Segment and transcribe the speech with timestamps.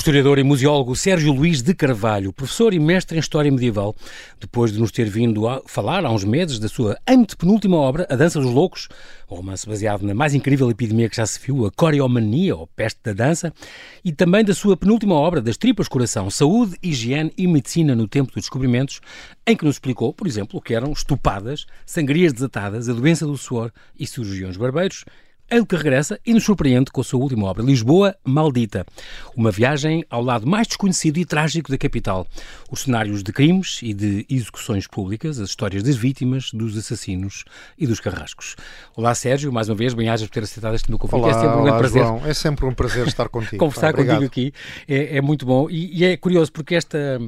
[0.00, 3.94] historiador e museólogo Sérgio Luís de Carvalho, professor e mestre em História Medieval,
[4.40, 8.16] depois de nos ter vindo a falar há uns meses da sua antepenúltima obra, A
[8.16, 8.88] Dança dos Loucos,
[9.30, 12.98] um romance baseado na mais incrível epidemia que já se viu, a coreomania, ou peste
[13.04, 13.52] da dança,
[14.02, 18.32] e também da sua penúltima obra, Das Tripas Coração, Saúde, Higiene e Medicina no Tempo
[18.32, 19.02] dos Descobrimentos,
[19.46, 23.36] em que nos explicou, por exemplo, o que eram estupadas, sangrias desatadas, a doença do
[23.36, 25.04] suor e cirurgiões barbeiros,
[25.50, 28.86] ele que regressa e nos surpreende com a sua última obra, Lisboa Maldita.
[29.36, 32.24] Uma viagem ao lado mais desconhecido e trágico da capital.
[32.70, 37.44] Os cenários de crimes e de execuções públicas, as histórias das vítimas, dos assassinos
[37.76, 38.54] e dos carrascos.
[38.94, 41.18] Olá, Sérgio, mais uma vez, bem-ajas por ter aceitado este meu convite.
[41.18, 42.02] Olá, é sempre um olá, prazer.
[42.04, 42.22] João.
[42.24, 43.56] É sempre um prazer estar contigo.
[43.56, 44.52] Conversar Pá, contigo aqui
[44.86, 47.20] é, é muito bom e, e, é curioso porque esta,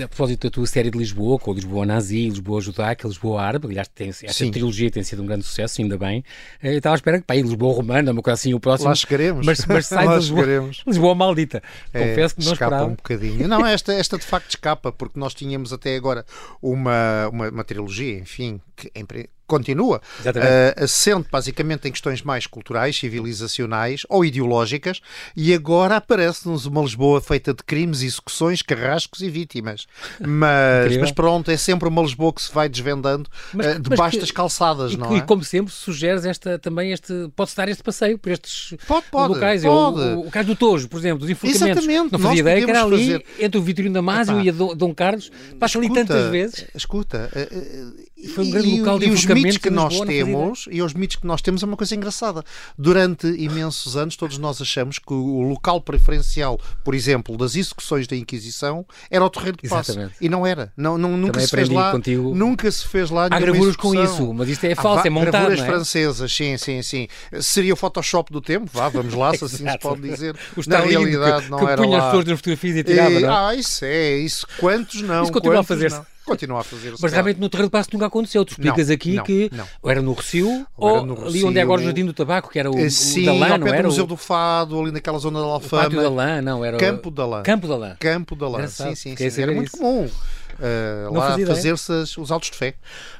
[0.00, 3.88] a propósito da tua série de Lisboa, com Lisboa Nazi, Lisboa Judaica, Lisboa Árabe, aliás,
[3.88, 4.52] tem, esta Sim.
[4.52, 6.22] trilogia tem sido um grande sucesso, ainda bem.
[6.62, 8.88] Eu estava à espera que, pá, aí, Lisboa Romana, uma coisa assim, o próximo.
[8.88, 9.46] Lá chegaremos.
[9.46, 10.82] Mas, mas sai Lá de Lisboa, chegaremos.
[10.86, 11.62] Lisboa Maldita.
[11.92, 12.90] É, Confesso que não escapa esperava.
[12.90, 13.48] um bocadinho.
[13.48, 16.24] Não, esta, esta de facto escapa, porque nós tínhamos até agora
[16.60, 19.04] uma, uma, uma trilogia, enfim, que em
[19.46, 25.00] continua, eh, assente basicamente em questões mais culturais, civilizacionais ou ideológicas,
[25.36, 29.86] e agora aparece-nos uma Lisboa feita de crimes, execuções, carrascos e vítimas.
[30.20, 34.30] Mas, mas pronto, é sempre uma Lisboa que se vai desvendando Mas- mas debaixo das
[34.30, 35.18] calçadas, E, não é?
[35.18, 37.12] e como sempre, sugeres esta, também este.
[37.36, 39.64] Pode-se dar este passeio por estes Pode, pode, locais.
[39.64, 40.00] É pode.
[40.00, 41.62] O, o, o caso do Tojo, por exemplo, dos enforcamentos.
[41.84, 44.42] Exatamente, Não fazia ideia que era ali, fazer- entre o Vitorino Damasio Epá.
[44.44, 45.30] e a Dom, Carlos.
[45.58, 46.66] Passa ali tantas vezes.
[46.74, 47.48] Escuta, eh,
[48.28, 51.16] Foi um grande e, local de e os mitos que nós temos e os mitos
[51.16, 52.42] que nós temos é uma coisa engraçada.
[52.76, 58.16] Durante imensos anos, todos nós achamos que o local preferencial, por exemplo, das execuções da
[58.16, 60.10] Inquisição era o Terreiro de Passo.
[60.20, 60.72] E não era.
[60.76, 61.92] Não, não- nunca Também se fez lá.
[61.92, 62.34] contigo.
[62.34, 65.60] Nunca se fez lá Há gravuras com isso, mas isto é falso, é montado, Gravuras
[65.60, 65.66] é?
[65.66, 67.08] francesas, sim, sim, sim.
[67.40, 70.34] Seria o Photoshop do tempo, vá, vamos lá, se assim se pode dizer.
[70.56, 72.10] O Na realidade que, não que era punha as lá.
[72.10, 73.48] pessoas nas fotografias e tirava, E- não é?
[73.48, 74.46] Ah, isso é, isso.
[74.58, 75.22] Quantos não?
[75.24, 76.13] Isso continua a quantos fazer-se.
[76.24, 76.90] Continua a fazer-se.
[76.92, 77.14] Mas claro.
[77.14, 78.44] realmente no Terreiro de Passo nunca aconteceu.
[78.44, 79.66] Tu explicas Não, aqui não, que não.
[79.82, 81.84] ou era no Recio Ou ou, no ali onde é agora o.
[81.84, 83.82] Jardim do Tabaco, que era o, Eh, o Sim, da Lã, não era?
[83.86, 86.08] Museu o, do Fado, ali naquela zona da o Pátio da Alfama.
[86.08, 87.42] Lã, não, era o- Campo da Lã.
[87.42, 87.96] Campo da Lã.
[88.00, 89.42] Campo da Lã, sim, sim, sim.
[89.42, 89.76] Era muito isso.
[89.76, 90.08] comum.
[91.04, 92.74] Não lá fazer-se os autos de fé.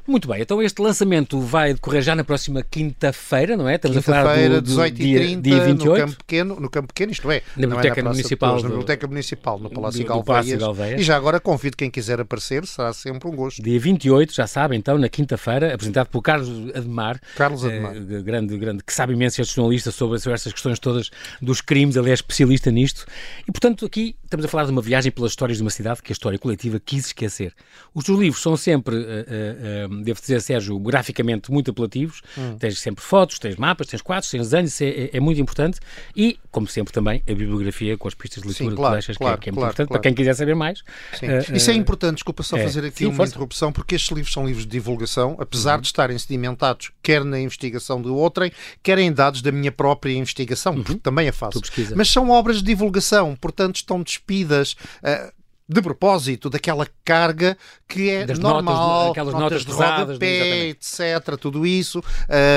[0.06, 3.76] Muito bem, então este lançamento vai decorrer já na próxima quinta-feira, não é?
[3.76, 5.96] Estamos a falar do, do 18 dia, e 30 dia no 28.
[6.06, 8.68] Campo Pequeno, no Campo Pequeno, isto é, Na é Biblioteca Praça de Municipal Torres, na
[8.68, 10.60] do- Biblioteca Municipal, no Palácio do- do Galveias.
[10.60, 11.00] Galveias.
[11.00, 13.62] E já agora convido quem quiser aparecer, será sempre um gosto.
[13.62, 17.94] Dia 28, já sabem, então, na quinta-feira, apresentado por Carlos Ademar, Carlos eh, Ademar.
[18.22, 21.10] grande, grande, que sabe imenso este jornalista sobre, sobre estas questões todas
[21.40, 23.06] dos crimes, ele é especialista nisto.
[23.48, 26.12] E, portanto, aqui estamos a falar de uma viagem pelas histórias de uma cidade que
[26.12, 27.54] a história coletiva quis esquecer.
[27.94, 29.56] Os teus livros são sempre, eh, eh,
[29.88, 32.20] eh, devo dizer, Sérgio, graficamente muito apelativos.
[32.36, 32.56] Hum.
[32.58, 35.78] Tens sempre fotos, tens mapas, tens quadros, tens desenhos, isso é, é- é muito importante.
[36.16, 38.96] E, como sempre, também a bibliografia com as pistas de leitura Sim, que claro, tu
[38.96, 40.02] deixas, claro, que é, que é muito claro, importante claro.
[40.02, 40.82] para quem quiser saber mais.
[41.18, 41.26] Sim.
[41.26, 42.64] Eh, Isso é eh, importante, desculpa só é.
[42.64, 43.30] fazer aqui Sim, uma força.
[43.32, 45.36] interrupção, porque estes livros são livros de divulgação, Uhum.
[45.40, 48.50] apesar de estarem sedimentados quer na investigação de outrem,
[48.82, 51.58] quer em dados da minha própria investigação, porque também a faço.
[51.58, 51.62] Uhum.
[51.62, 51.94] Tu pesquisa.
[51.96, 54.76] Mas são obras de divulgação, portanto estão despidas.
[55.02, 55.32] ah,
[55.66, 57.56] de propósito daquela carga
[57.88, 61.36] que é Das notas, normal, aquelas notas, notas de rodapé, etc.
[61.40, 62.02] Tudo isso,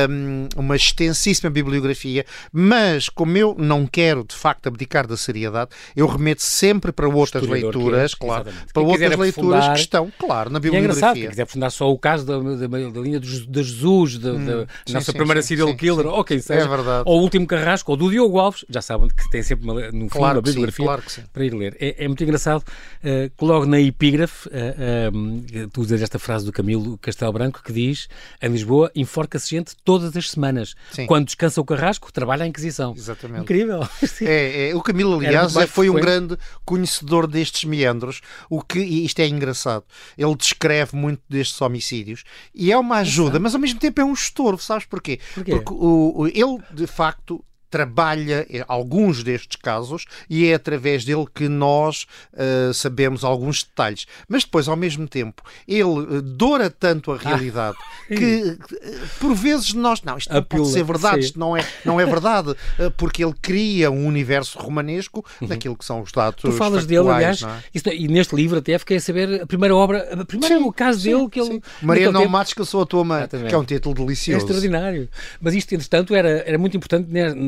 [0.09, 2.25] hum, uma extensíssima bibliografia.
[2.51, 7.43] Mas, como eu não quero de facto abdicar da seriedade, eu remeto sempre para outras
[7.43, 8.73] que leituras, é, claro, exatamente.
[8.73, 11.13] para Quem outras leituras aprofundar- que estão, claro, na é bibliografia.
[11.13, 14.37] quem quiser aprofundar só o caso da, da, da linha de de Jesus, da, da
[14.37, 17.03] Hum, sim, nossa sim, primeira sim, serial killer, ou quem seja, É verdade.
[17.05, 19.91] ou o último carrasco, ou do Diogo Alves, já sabem que tem sempre uma, no
[19.91, 21.77] fundo Claro uma bibliografia claro para ir ler.
[21.79, 22.63] É, é muito engraçado
[23.03, 25.09] eh, que logo na epígrafe eh,
[25.53, 28.07] eh, tu usas esta frase do Camilo Castelo Branco que diz
[28.41, 30.75] em Lisboa enforca-se gente todas as semanas.
[30.91, 31.05] Sim.
[31.05, 32.93] Quando descansa o carrasco, trabalha a Inquisição.
[32.95, 33.41] Exatamente.
[33.43, 33.87] Incrível.
[34.21, 39.05] É, é, o Camilo, aliás, é- foi um grande conhecedor destes meandros, o que, e
[39.05, 39.83] isto é engraçado,
[40.17, 42.23] ele descreve muito destes homicídios
[42.53, 45.19] e é uma ajuda, mas ao mesmo tempo é um estorvo, sabes porquê?
[45.33, 45.51] Porquê?
[45.51, 51.47] Porque o, o- ele, de facto, trabalha alguns destes casos e é através dele que
[51.47, 52.05] nós
[52.35, 54.05] eh, sabemos alguns detalhes.
[54.27, 55.81] Mas depois, ao mesmo tempo, ele
[56.17, 57.15] eh, doura tanto Ah.
[57.15, 57.77] a realidade
[58.07, 60.01] que, eh, por vezes, nós.
[60.03, 61.21] Não, isto não pode ser verdade, sim.
[61.27, 62.55] isto não é, não é verdade,
[62.97, 66.43] porque ele cria um universo romanesco daquilo que são os dados.
[66.43, 66.51] Uhum.
[66.51, 67.47] Tu falas dele, aliás, é?
[67.73, 70.99] isso- e neste livro até fiquei a saber a primeira obra, a primeira o caso
[71.01, 71.61] sim, dele que ele.
[71.81, 73.49] Maria não tempo- mates que eu sou a tua mãe, Exatamente.
[73.49, 74.39] que é um título É delicioso.
[74.45, 75.09] extraordinário.
[75.41, 77.07] Mas isto, entretanto, era, era muito importante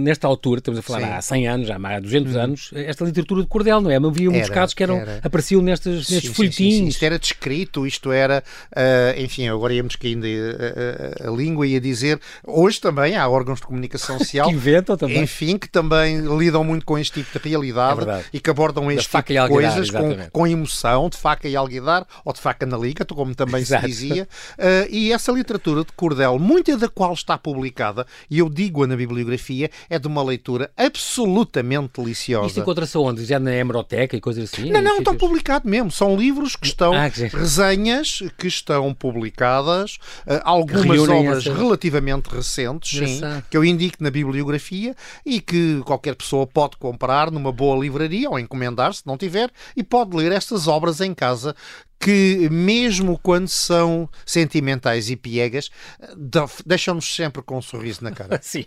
[0.10, 1.14] nesta altura, estamos a falar Sim.
[1.14, 2.42] há 100 anos, já há 200 uhum.
[2.42, 3.96] anos, esta literatura de cordel, não é?
[3.96, 5.20] Havia muitos casos que eram, era.
[5.24, 6.74] apareciam nestes, nestes sim, folhetins.
[6.74, 11.36] Sim, sim, Isto era descrito, isto era, uh, enfim, agora íamos caindo a, a, a,
[11.36, 15.22] língua e a dizer, hoje também há órgãos de comunicação social que inventam também.
[15.22, 19.10] Enfim, que também lidam muito com este tipo de realidade é e que abordam este
[19.10, 23.06] tipo de coisas com, com emoção, de faca e alguidar, ou de faca na liga,
[23.06, 23.84] como também Exato.
[23.84, 24.28] se dizia.
[24.58, 28.96] Uh, e essa literatura de cordel, muita da qual está publicada, e eu digo-a na
[28.96, 32.48] bibliografia, é de uma leitura absolutamente deliciosa.
[32.48, 33.26] Isto encontra-se onde?
[33.26, 34.72] Já na hemeroteca e coisas assim?
[34.72, 35.92] Não, não, estão publicado mesmo.
[35.92, 41.56] São livros que estão, ah, que resenhas que estão publicadas, uh, algumas obras essa...
[41.56, 47.52] relativamente recentes, sim, que eu indico na bibliografia e que qualquer pessoa pode comprar numa
[47.52, 51.56] boa livraria ou encomendar, se não tiver, e pode ler estas obras em casa
[52.00, 55.70] que, mesmo quando são sentimentais e piegas,
[56.66, 58.40] deixam-nos sempre com um sorriso na cara.
[58.42, 58.66] Sim,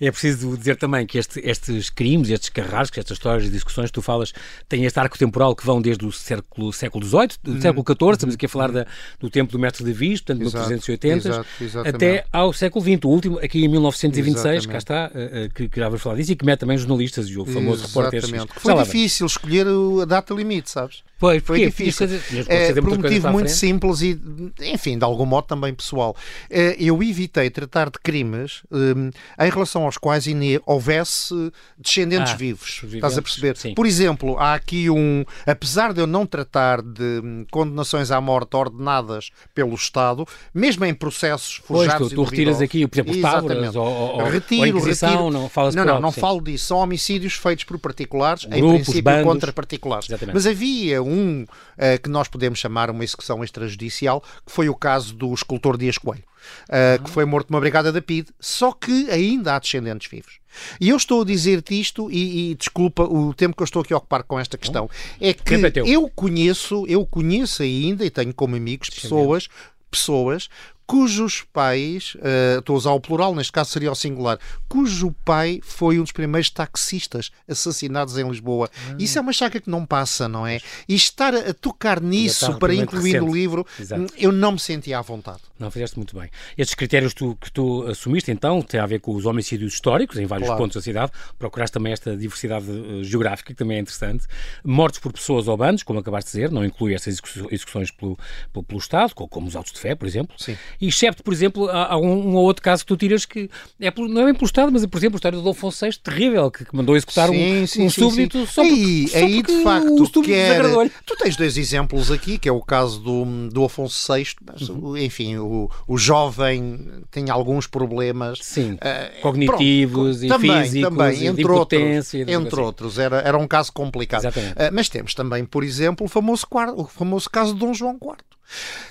[0.00, 3.92] é preciso dizer também que este, estes crimes, estes carrascos, estas histórias e discussões que
[3.92, 4.32] tu falas,
[4.68, 7.60] têm este arco temporal que vão desde o século, século XVIII, do hum.
[7.60, 8.86] século XIV, estamos aqui a falar da,
[9.20, 11.28] do tempo do Mestre de Visto, portanto, exato, 1380,
[11.60, 14.68] exato, até ao século XX, o último, aqui em 1926, exatamente.
[14.68, 17.36] cá está, uh, que, que já vamos falar disso, e que mete também jornalistas e
[17.36, 18.24] o famoso repórter.
[18.24, 18.52] Exatamente.
[18.56, 19.66] Foi difícil escolher
[20.02, 21.02] a data limite, sabes?
[21.22, 22.08] Pois, foi difícil.
[22.48, 24.20] É, por um motivo muito simples e,
[24.60, 26.14] enfim, de algum modo também pessoal.
[26.50, 29.10] Eh, eu evitei tratar de crimes um,
[29.40, 30.26] em relação aos quais
[30.66, 32.82] houvesse descendentes ah, vivos.
[32.92, 33.56] Estás a perceber?
[33.56, 33.74] Sim.
[33.74, 35.24] Por exemplo, há aqui um.
[35.46, 40.94] Apesar de eu não tratar de hum, condenações à morte ordenadas pelo Estado, mesmo em
[40.94, 45.30] processos forjados pois, tu, tu retiras aqui, por exemplo, tábuas ou, ou, retiro, ou retiro.
[45.30, 46.66] não falas Não, não, não falo disso.
[46.66, 49.24] São homicídios feitos por particulares, Grupos, em princípio bandos.
[49.24, 50.08] contra particulares.
[50.08, 50.34] Exatamente.
[50.34, 54.74] Mas havia um um uh, que nós podemos chamar uma execução extrajudicial, que foi o
[54.74, 56.24] caso do escultor Dias Coelho,
[56.68, 60.40] uh, que foi morto numa brigada da PID, só que ainda há descendentes vivos.
[60.80, 63.94] E eu estou a dizer-te isto, e, e, desculpa o tempo que eu estou aqui
[63.94, 64.88] a ocupar com esta questão,
[65.20, 69.48] é que é eu conheço, eu conheço ainda, e tenho como amigos pessoas
[69.92, 70.48] pessoas
[70.92, 75.58] cujos pais, uh, estou a usar o plural, neste caso seria o singular, cujo pai
[75.62, 78.68] foi um dos primeiros taxistas assassinados em Lisboa.
[78.90, 78.96] Ah.
[78.98, 80.60] Isso é uma chaca que não passa, não é?
[80.86, 83.26] E estar a tocar nisso para incluir recente.
[83.26, 84.12] no livro, Exato.
[84.18, 85.40] eu não me sentia à vontade.
[85.58, 86.28] Não, fizeste muito bem.
[86.58, 90.26] Estes critérios tu, que tu assumiste, então, têm a ver com os homicídios históricos em
[90.26, 90.62] vários claro.
[90.62, 91.10] pontos da cidade.
[91.38, 94.26] Procuraste também esta diversidade uh, geográfica, que também é interessante.
[94.62, 97.18] Mortes por pessoas ou bandos, como acabaste de dizer, não inclui estas
[97.50, 98.18] execuções pelo,
[98.52, 100.34] pelo, pelo Estado, como os autos de fé, por exemplo.
[100.36, 100.58] Sim.
[100.82, 103.48] Excepto, por exemplo, há um, um ou outro caso que tu tiras que
[103.80, 106.50] é, não é bem pelo Estado, mas, por exemplo, a história do Dom VI, terrível,
[106.50, 108.46] que, que mandou executar sim, um, sim, um sim, súbdito sim.
[108.46, 110.62] só porque, só aí, de facto, quer...
[111.06, 114.96] Tu tens dois exemplos aqui, que é o caso do, do Afonso VI, mas, uhum.
[114.96, 116.80] enfim, o, o jovem
[117.10, 122.60] tem alguns problemas sim, uh, cognitivos pronto, e também, físicos, também, entre outros, entre assim.
[122.60, 124.24] outros, era, era um caso complicado.
[124.24, 126.46] Uh, mas temos também, por exemplo, o famoso,
[126.76, 128.16] o famoso caso de Dom João IV.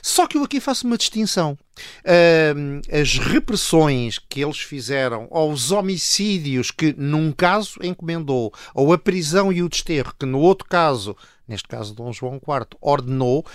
[0.02, 1.58] Só que eu aqui faço uma distinção.
[2.92, 9.52] As repressões que eles fizeram, ou os homicídios que num caso encomendou, ou a prisão
[9.52, 11.16] e o desterro que no outro caso,
[11.48, 13.46] neste caso Dom João IV, ordenou,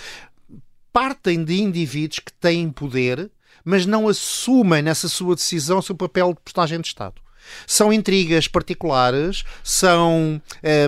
[0.93, 3.31] partem de indivíduos que têm poder,
[3.64, 7.20] mas não assumem nessa sua decisão o seu papel de postagem de Estado.
[7.67, 10.41] São intrigas particulares, são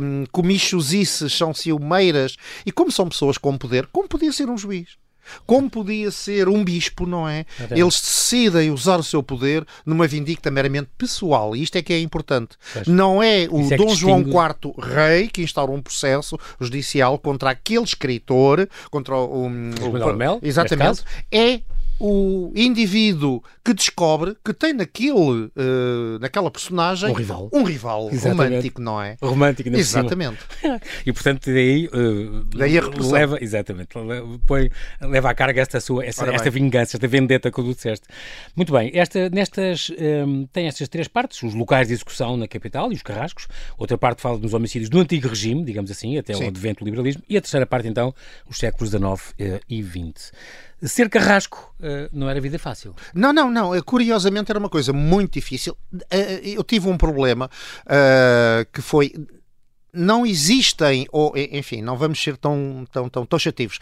[0.02, 4.96] um, comichosices, são ciumeiras, e como são pessoas com poder, como podia ser um juiz?
[5.46, 7.44] Como podia ser um bispo, não é?
[7.70, 11.54] Eles decidem usar o seu poder numa vindicta meramente pessoal.
[11.54, 12.56] E isto é que é importante.
[12.72, 12.86] Pois.
[12.86, 17.84] Não é o é Dom João IV rei que instaura um processo judicial contra aquele
[17.84, 19.46] escritor, contra o.
[19.46, 21.02] Um, o, o Mel, exatamente.
[21.30, 21.60] É
[22.00, 28.80] o indivíduo que descobre que tem naquele, uh, naquela personagem um rival, um rival romântico,
[28.80, 29.16] não é?
[29.20, 30.38] Romântico, Exatamente.
[31.04, 33.88] e portanto daí, uh, daí a leva, exatamente,
[34.46, 38.06] põe, leva à carga esta sua, essa, esta vingança, esta vendetta que tu disseste.
[38.54, 39.90] Muito bem, esta, nestas,
[40.26, 43.98] um, tem estas três partes, os locais de execução na capital e os carrascos, outra
[43.98, 46.44] parte fala dos homicídios do antigo regime, digamos assim, até Sim.
[46.44, 48.14] o advento do liberalismo, e a terceira parte então,
[48.48, 50.32] os séculos XIX uh, e XX.
[50.82, 52.94] Ser carrasco uh, não era vida fácil.
[53.12, 53.74] Não, não, não.
[53.74, 55.76] Eh, curiosamente era uma coisa muito difícil.
[55.92, 55.98] Uh,
[56.44, 57.50] eu tive um problema
[57.84, 59.12] uh, que foi.
[59.92, 63.80] Não existem, ou enfim, não vamos ser tão, tão, tão taxativos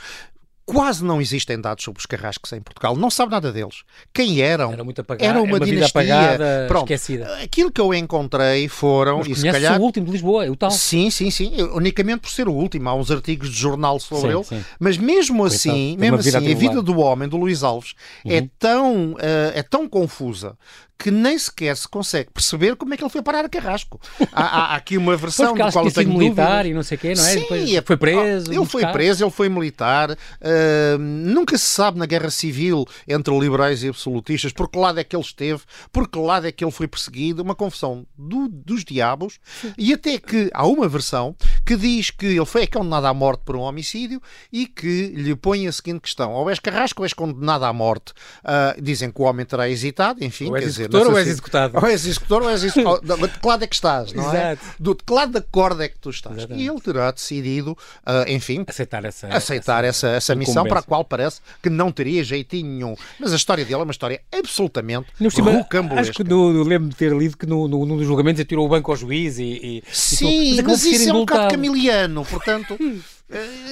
[0.66, 2.96] quase não existem dados sobre os carrascos em Portugal.
[2.96, 3.84] Não sabe nada deles.
[4.12, 4.72] Quem eram?
[4.72, 5.86] Era, muito apagado, era uma, uma dinastia.
[5.86, 6.92] apagada, Pronto.
[6.92, 7.36] esquecida.
[7.36, 9.18] Aquilo que eu encontrei foram...
[9.18, 9.80] Mas e se calhar...
[9.80, 10.72] o último de Lisboa, é o tal.
[10.72, 11.52] Sim, sim, sim.
[11.72, 12.88] Unicamente por ser o último.
[12.88, 14.44] Há uns artigos de jornal sobre sim, ele.
[14.44, 14.64] Sim.
[14.80, 15.54] Mas mesmo Coitado.
[15.54, 17.94] assim, mesmo assim, a vida do homem, do Luís Alves,
[18.24, 18.36] é uhum.
[18.36, 19.18] é, tão, uh,
[19.54, 20.58] é tão confusa
[20.98, 24.00] que nem sequer se consegue perceber como é que ele foi parar a Carrasco.
[24.32, 26.68] Há, há aqui uma versão do qual eu tenho militar dúvida.
[26.68, 27.32] e não sei o quê, não é?
[27.32, 28.52] Sim, Depois é, foi preso.
[28.52, 30.12] Ele foi preso, ele foi militar.
[30.12, 35.04] Uh, nunca se sabe na guerra civil entre liberais e absolutistas por que lado é
[35.04, 35.62] que ele esteve,
[35.92, 37.42] por que lado é que ele foi perseguido.
[37.42, 39.38] Uma confusão do, dos diabos.
[39.76, 41.36] E até que há uma versão
[41.66, 45.66] que diz que ele foi condenado à morte por um homicídio e que lhe põe
[45.66, 48.12] a seguinte questão: ou és carrasco ou és condenado à morte.
[48.44, 50.48] Uh, dizem que o homem terá hesitado, enfim.
[50.48, 51.78] Ou és dizer, executor ou és executado.
[51.78, 53.00] Ou és executor ou és executor.
[53.00, 54.52] de que lado é que estás, não é?
[54.52, 54.66] Exato.
[54.78, 56.36] Do, de que lado da corda é que tu estás?
[56.36, 56.64] Exatamente.
[56.64, 61.04] E ele terá decidido, uh, enfim, Aceitar essa, aceitar essa, essa missão para a qual
[61.04, 62.94] parece que não teria jeitinho nenhum.
[63.18, 66.10] Mas a história dele é uma história absolutamente No rocambolesca.
[66.10, 68.48] acho que no, no, lembro de ter lido que no, no, num dos julgamentos ele
[68.48, 69.42] tirou o banco ao juiz e.
[69.44, 71.55] e Sim, e mas isso é um bocado.
[71.56, 72.76] Camiliano, portanto.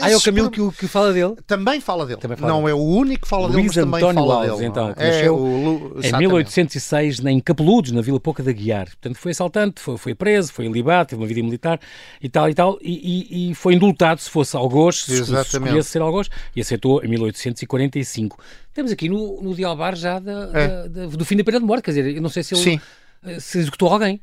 [0.00, 1.36] Ah, é o Camilo que, o- que fala dele?
[1.46, 2.18] Também fala dele.
[2.20, 2.72] Também fala não dele.
[2.72, 4.66] é o único que fala dele, Luís mas também António fala Alves, dele.
[4.66, 5.06] então, não que é?
[5.06, 6.18] É nasceu o Lu- Em exatamente.
[6.18, 8.86] 1806, em Capeludos, na Vila Pouca da Guiar.
[8.86, 11.78] Portanto, foi assaltante, foi, foi preso, foi libado, teve uma vida militar
[12.20, 15.88] e tal e tal, e, e- e foi indultado se fosse algoz, se, se escolhesse
[15.88, 18.36] ser algoz, e aceitou em 1845.
[18.74, 21.84] Temos aqui no, no dialbar já da- da- da- do fim da pena de morte,
[21.84, 22.64] quer dizer, eu não sei se ele É.
[22.64, 22.80] Sim.
[23.24, 24.20] eh, se executou alguém.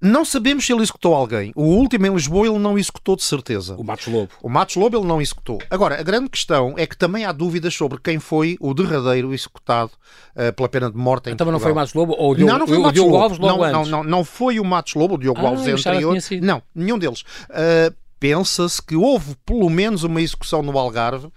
[0.00, 1.52] Não sabemos se ele executou alguém.
[1.56, 3.74] O último em Lisboa ele não executou de certeza.
[3.76, 4.28] O Matos Lobo.
[4.42, 5.58] O Matos Lobo ele não executou.
[5.68, 9.90] Agora, a grande questão é que também há dúvidas sobre quem foi o derradeiro executado
[10.36, 11.82] eh, pela pena de morte em Então, mas não foi o Portugal.
[11.82, 13.22] Matos Lobo ou o Diogo, não, não foi o o Matos Diogo Lobo.
[13.24, 13.90] Alves logo não, não, antes?
[13.90, 16.46] não, não foi o Matos Lobo, o Diogo Ah, Alves tinha sido.
[16.46, 17.22] Não, nenhum deles.
[17.50, 21.32] Uh, Pensa-se que houve pelo menos uma execução no Algarve, Uh,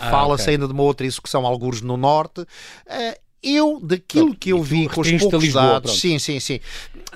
[0.00, 0.54] Ah, fala-se ok.
[0.54, 2.42] ainda de uma outra execução, algures no Norte.
[2.42, 6.00] Uh, eu, daquilo que eu vi com os poucos Lisboa, dados, pronto.
[6.00, 6.60] sim, sim, sim.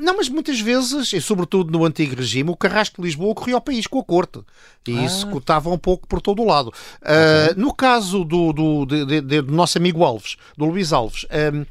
[0.00, 3.61] Não, mas muitas vezes, e sobretudo no antigo regime, o carrasco de Lisboa corria ao
[3.61, 4.40] país com a corte
[4.87, 5.02] e Ah.
[5.05, 6.69] executava um pouco por todo o lado.
[7.02, 11.26] Uh, no caso do, do, de- de- de- do nosso amigo Alves, do Luís Alves,
[11.52, 11.64] um,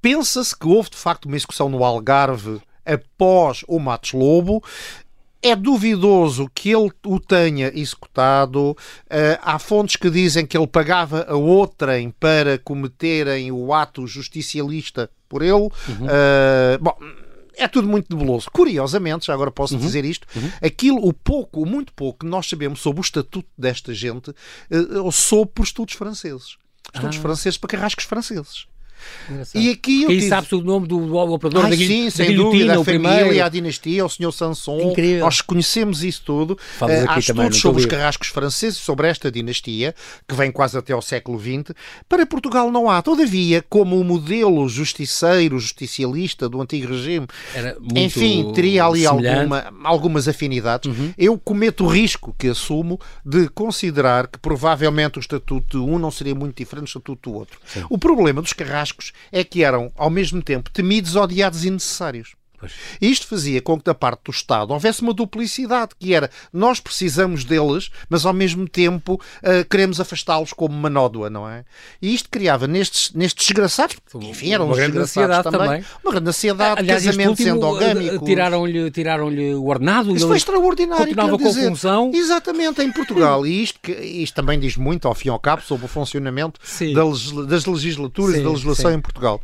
[0.00, 4.62] pensa-se que houve de facto uma execução no Algarve após o Matos Lobo.
[5.44, 8.76] É duvidoso que ele o tenha executado.
[9.10, 15.10] Eh, há fontes que dizem que ele pagava a outrem para cometerem o ato justicialista
[15.32, 15.70] por ele.
[15.88, 16.94] Eh, bom,
[17.56, 18.50] é tudo muito nebuloso.
[18.50, 20.26] Curiosamente, já agora posso dizer isto,
[20.62, 24.30] aquilo, o pouco, o muito pouco que nós sabemos sobre o estatuto desta gente,
[24.70, 26.58] eh, eu soube por estudos franceses.
[26.94, 28.66] Estudos franceses para carrascos franceses.
[29.54, 32.80] E aqui eu tive- sabe-se o nome do, do operador Ai, da, sim, sem dúvida,
[32.80, 35.20] a família, a dinastia, o senhor Sanson, Incrível.
[35.24, 36.58] nós conhecemos isso tudo.
[36.78, 39.94] Falas Eh, aqui Há estudos sobre os carrascos franceses, sobre esta dinastia,
[40.28, 41.74] que vem quase até ao século XX.
[42.08, 43.00] Para Portugal não há.
[43.02, 47.26] Todavia, como o modelo justiceiro, justicialista do antigo regime,
[47.94, 49.38] enfim, teria ali semelhante.
[49.38, 50.90] alguma, algumas afinidades.
[50.90, 51.12] Uhum.
[51.16, 56.10] Eu cometo o risco que assumo de considerar que provavelmente o estatuto de um não
[56.10, 57.58] seria muito diferente do estatuto do outro.
[57.88, 58.91] O problema dos carrascos
[59.30, 62.34] é que eram, ao mesmo tempo, temidos, odiados e necessários.
[62.62, 62.72] Pois.
[63.00, 66.78] E Isto fazia com que da parte do Estado houvesse uma duplicidade, que era nós
[66.78, 71.64] precisamos deles, mas ao mesmo tempo ah, queremos afastá-los como uma nódoa, não é?
[72.00, 75.84] E isto criava nestes, nestes desgraçados, porque, enfim, eram Uma grande ansiedade também, também.
[76.04, 78.26] uma grande ansiedade, Aliás, este casamentos último, eh, endogâmicos.
[78.28, 80.10] tiraram-lhe tiraram-lhe o ordenado.
[80.10, 81.04] Ele foi extraordinário.
[81.04, 81.68] Continuava com a dizer.
[81.68, 82.10] função.
[82.14, 83.44] Exatamente, em Portugal.
[83.44, 86.60] E isto, que- isto também diz muito, ao fim e ao cabo, sobre o funcionamento
[87.46, 88.96] das legislaturas e Sim, da legislação sim.
[88.96, 89.40] em Portugal.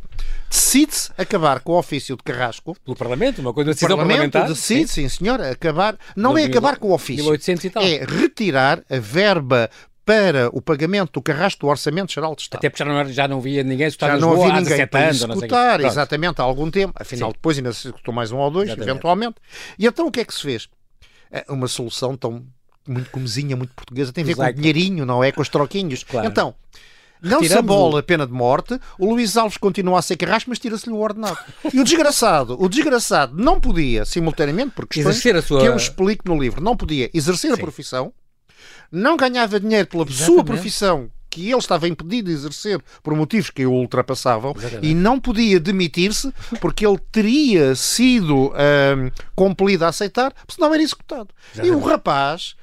[0.49, 2.75] Decide-se acabar com o ofício de carrasco.
[2.83, 4.47] Pelo Parlamento, uma coisa, O decisão Parlamento parlamentar.
[4.55, 5.97] decide, sim, senhora, acabar.
[6.15, 7.23] Não é acabar com o ofício.
[7.23, 7.83] 1800 e tal.
[7.83, 9.69] É retirar a verba
[10.05, 12.59] para o pagamento do carrasco do Orçamento Geral de Estado.
[12.59, 15.01] Até porque já não, já não via ninguém executar já não havia ninguém 17 para
[15.05, 15.21] anos.
[15.21, 16.93] executar exatamente há algum tempo.
[16.99, 17.33] Afinal, Sim.
[17.33, 18.89] depois ainda se executou mais um ou dois, Exatamente.
[18.89, 19.35] eventualmente.
[19.77, 20.67] E então o que é que se fez?
[21.31, 22.43] É Uma solução tão
[22.87, 25.31] muito comezinha, muito portuguesa, tem a ver com o dinheirinho, não é?
[25.31, 26.03] Com os troquinhos.
[26.03, 26.27] Claro.
[26.27, 26.55] Então,
[27.21, 30.59] não se abola a pena de morte, o Luís Alves continua a ser carrasco, mas
[30.59, 31.37] tira-se-lhe o ordenado.
[31.73, 36.23] E o desgraçado, o desgraçado não podia, simultaneamente, por questões a sua- que eu explico
[36.27, 37.61] no livro, não podia exercer a Sim.
[37.61, 38.13] profissão,
[38.91, 40.45] não ganhava dinheiro pela sua Exatamente.
[40.45, 44.87] profissão que ele estava impedido de exercer por motivos que o ultrapassavam Exatamente.
[44.87, 51.27] e não podia demitir-se porque ele teria sido ahm, compelido a aceitar, senão era executado.
[51.55, 51.87] E o Exatamente.
[51.87, 52.55] rapaz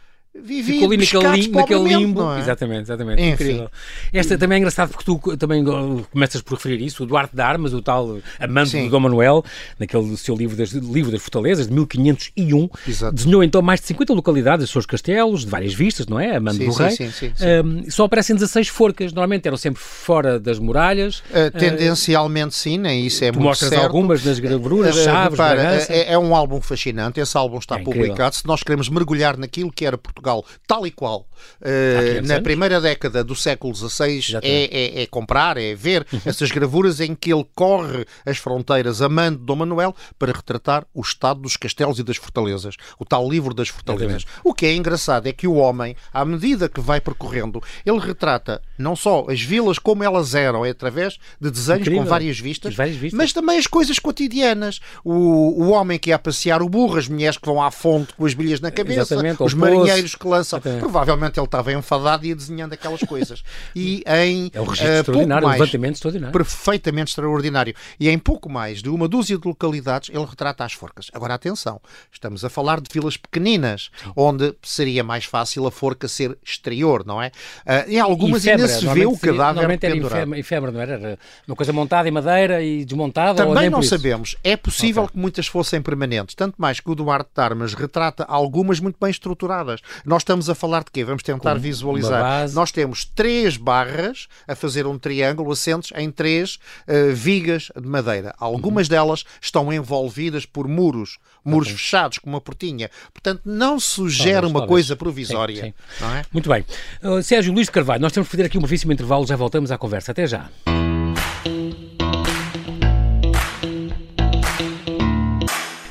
[0.42, 2.32] vivia Ficou ali naquele, lim- naquele limbo.
[2.34, 2.38] é?
[2.40, 3.20] Exatamente, exatamente.
[3.22, 3.32] Enfim.
[3.32, 3.70] Incrível.
[4.12, 7.42] Esta também é engraçado porque tu também uh, começas por referir isso, o Duarte de
[7.42, 8.84] Armas, o tal amante Sim.
[8.84, 9.44] de Dom Manuel,
[9.78, 13.14] naquele seu livro das, livro das Fortalezas, de 1501, Exato.
[13.14, 16.36] desenhou então mais de 50 localidades, os seus castelos, de várias vistas, não é?
[16.36, 16.90] Amante Sim, do sim, rei.
[16.96, 17.44] sim, sim, sim.
[17.64, 21.18] Um, só aparecem 16 forcas, normalmente eram sempre fora das muralhas.
[21.30, 23.82] Uh, tendencialmente sim, nem isso é Tu muito mostras certo.
[23.84, 27.20] algumas nas gravuras, Uh, chaves, repara, é, é um álbum fascinante.
[27.20, 28.34] Esse álbum está É publicado.
[28.34, 31.20] Se nós queremos mergulhar naquilo que era Portugal Portugal, tal e qual,
[31.60, 32.42] uh, na anos.
[32.42, 36.20] primeira década do século XVI, é, é, é, comprar, é ver uhum.
[36.26, 41.40] essas gravuras em que ele corre as fronteiras amando Dom Manuel para retratar o estado
[41.40, 44.22] dos castelos e das fortalezas, o tal livro das fortalezas.
[44.24, 44.40] Exatamente.
[44.42, 48.60] O que é engraçado é que o homem, à medida que vai percorrendo, ele retrata
[48.76, 52.02] não só as vilas como elas eram, é através de desenhos Incrível.
[52.02, 54.80] com várias vistas, várias vistas, mas também as coisas cotidianas.
[55.04, 58.24] O, o homem que ia passear o burro, as mulheres que vão à fonte com
[58.24, 60.58] as bilhas na cabeça, Exatamente, os marinheiros que lançam.
[60.58, 60.80] Exatamente.
[60.80, 63.42] Provavelmente ele estava enfadado e ia desenhando aquelas coisas.
[63.74, 66.32] E em é um registro uh, extraordinário, mais, um levantamento extraordinário.
[66.32, 67.74] Perfeitamente extraordinário.
[68.00, 71.10] E em pouco mais de uma dúzia de localidades ele retrata as forcas.
[71.12, 71.80] Agora atenção,
[72.10, 77.20] estamos a falar de vilas pequeninas, onde seria mais fácil a forca ser exterior, não
[77.20, 77.28] é?
[77.66, 80.92] Uh, em algumas ainda se vê o cadáver Normalmente era efêmero, não era?
[80.94, 83.44] Era uma coisa montada em madeira e desmontada?
[83.44, 84.36] Também não sabemos.
[84.42, 85.14] É possível okay.
[85.14, 89.10] que muitas fossem permanentes, tanto mais que o Duarte de Armas retrata algumas muito bem
[89.10, 89.80] estruturadas.
[90.06, 91.04] Nós estamos a falar de quê?
[91.04, 92.48] Vamos tentar Com visualizar.
[92.52, 98.32] Nós temos três barras a fazer um triângulo assentes em três uh, vigas de madeira.
[98.38, 98.90] Algumas uhum.
[98.90, 101.78] delas estão envolvidas por muros, muros okay.
[101.78, 102.88] fechados, com uma portinha.
[103.12, 105.56] Portanto, não sugere uma coisa provisória.
[105.60, 106.04] Sim, sim.
[106.04, 106.24] É?
[106.32, 106.64] Muito bem.
[107.02, 109.72] Uh, Sérgio Luís de Carvalho, nós temos que fazer aqui um brevíssimo intervalo, já voltamos
[109.72, 110.12] à conversa.
[110.12, 110.48] Até já.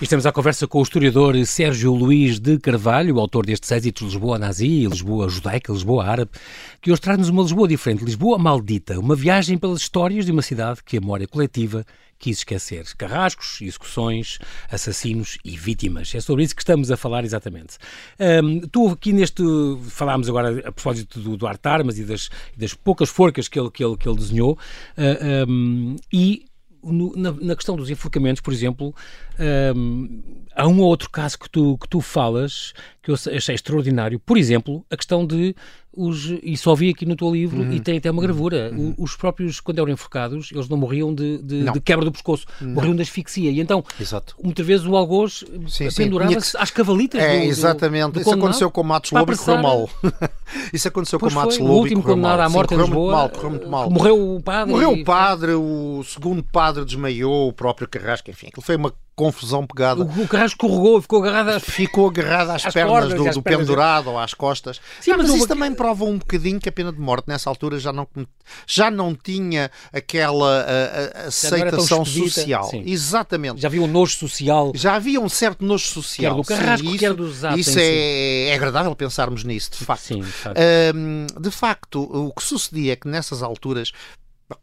[0.06, 4.86] Estamos à conversa com o historiador Sérgio Luís de Carvalho, autor destes êxitos Lisboa Nazi,
[4.86, 6.30] Lisboa Judaica, Lisboa Árabe,
[6.80, 10.84] que hoje traz-nos uma Lisboa diferente, Lisboa Maldita, uma viagem pelas histórias de uma cidade
[10.84, 11.84] que a memória coletiva
[12.20, 12.86] quis esquecer.
[12.96, 14.38] Carrascos, execuções,
[14.70, 16.14] assassinos e vítimas.
[16.14, 17.80] É sobre isso que estamos a falar exatamente.
[18.44, 19.42] Um, tu aqui neste,
[19.88, 23.84] falámos agora a propósito do Duarte Armas e das, das poucas forcas que ele, que
[23.84, 24.58] ele, que ele desenhou, uh,
[25.00, 26.46] ah, um, e
[26.92, 28.94] no, na, na, questão dos enforcamentos, por exemplo,
[30.56, 34.20] há um ou outro caso que tu, que tu falas que eu achei extraordinário.
[34.20, 35.56] Por exemplo, a questão de
[35.96, 36.34] os.
[36.44, 37.72] E só vi aqui no teu livro uhum.
[37.72, 38.72] e tem até uma gravura.
[38.74, 38.94] Uhum.
[38.98, 41.74] Os próprios, quando eram enforcados, eles não morriam de, de, não.
[41.74, 42.74] de quebra do pescoço, não.
[42.74, 43.51] morriam de asfixia.
[43.51, 44.36] E então, Exato.
[44.44, 45.44] muitas vezes o algoz
[45.96, 46.58] pendurava-se que...
[46.58, 47.22] às cavalitas.
[47.22, 48.06] É, do, exatamente.
[48.06, 49.89] Do, do Isso aconteceu com Matos Lobo e correu mal.
[50.74, 51.74] Isso aconteceu pois com Matos Lobo.
[51.74, 53.12] O último condenado à morte Sim, em Lisboa.
[53.12, 53.89] Mal, correu muito mal.
[53.89, 54.72] Morreu o padre.
[54.74, 55.01] Morreu e...
[55.01, 58.48] o padre, o segundo padre desmaiou, o próprio Carrasco, enfim.
[58.48, 60.01] Aquilo foi uma confusão pegada.
[60.01, 63.36] O, o carrasco escorregou, ficou agarrado às, ficou agarrado às, às pernas cordas, do, às
[63.36, 64.82] do pernas pendurado ou às costas.
[65.00, 67.50] Sim, não, mas, mas isso também prova um bocadinho que a pena de morte nessa
[67.50, 68.08] altura já não,
[68.68, 72.66] já não tinha aquela a, a aceitação social.
[72.66, 72.84] Sim.
[72.86, 73.62] Exatamente.
[73.62, 74.72] Já havia um nojo social.
[74.75, 76.36] Já havia um certo nojo social.
[76.36, 77.68] Quer do carrasco, Sim, quer dos atos.
[77.68, 80.04] Isso é, é agradável pensarmos nisso, de facto.
[80.04, 80.60] Sim, de facto.
[80.96, 83.92] Um, de facto, o que sucedia é que nessas alturas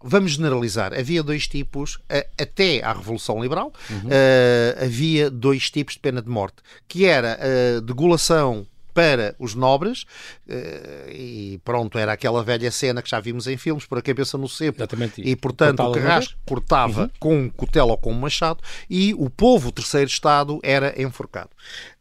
[0.02, 0.94] Vamos generalizar.
[0.94, 1.98] Havia dois tipos,
[2.40, 4.08] até à Revolução Liberal, uhum.
[4.08, 10.02] uh, havia dois tipos de pena de morte, que era a degulação para os nobres,
[10.48, 14.36] uh, e pronto, era aquela velha cena que já vimos em filmes, por a cabeça
[14.36, 15.22] no cepo, Exatamente.
[15.22, 17.10] e portanto o carrasco cortava uhum.
[17.18, 21.50] com um cutelo ou com um machado, e o povo, o terceiro Estado, era enforcado.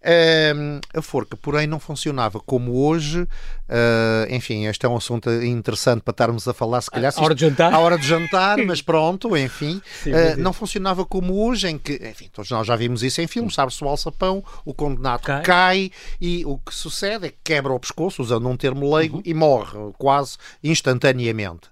[0.01, 3.27] Uh, a forca, porém, não funcionava como hoje.
[3.71, 7.13] Uh, enfim, este é um assunto interessante para estarmos a falar, se calhar.
[7.15, 7.73] À hora de jantar.
[7.73, 9.81] À hora de jantar, mas pronto, enfim.
[10.03, 13.27] Sim, uh, não funcionava como hoje, em que, enfim, todos nós já vimos isso em
[13.27, 15.41] filmes, sabe-se o alçapão, o condenado cai.
[15.41, 15.91] cai.
[16.19, 19.23] e o que sucede é que quebra o pescoço, usando um termo leigo, uhum.
[19.25, 21.69] e morre quase instantaneamente.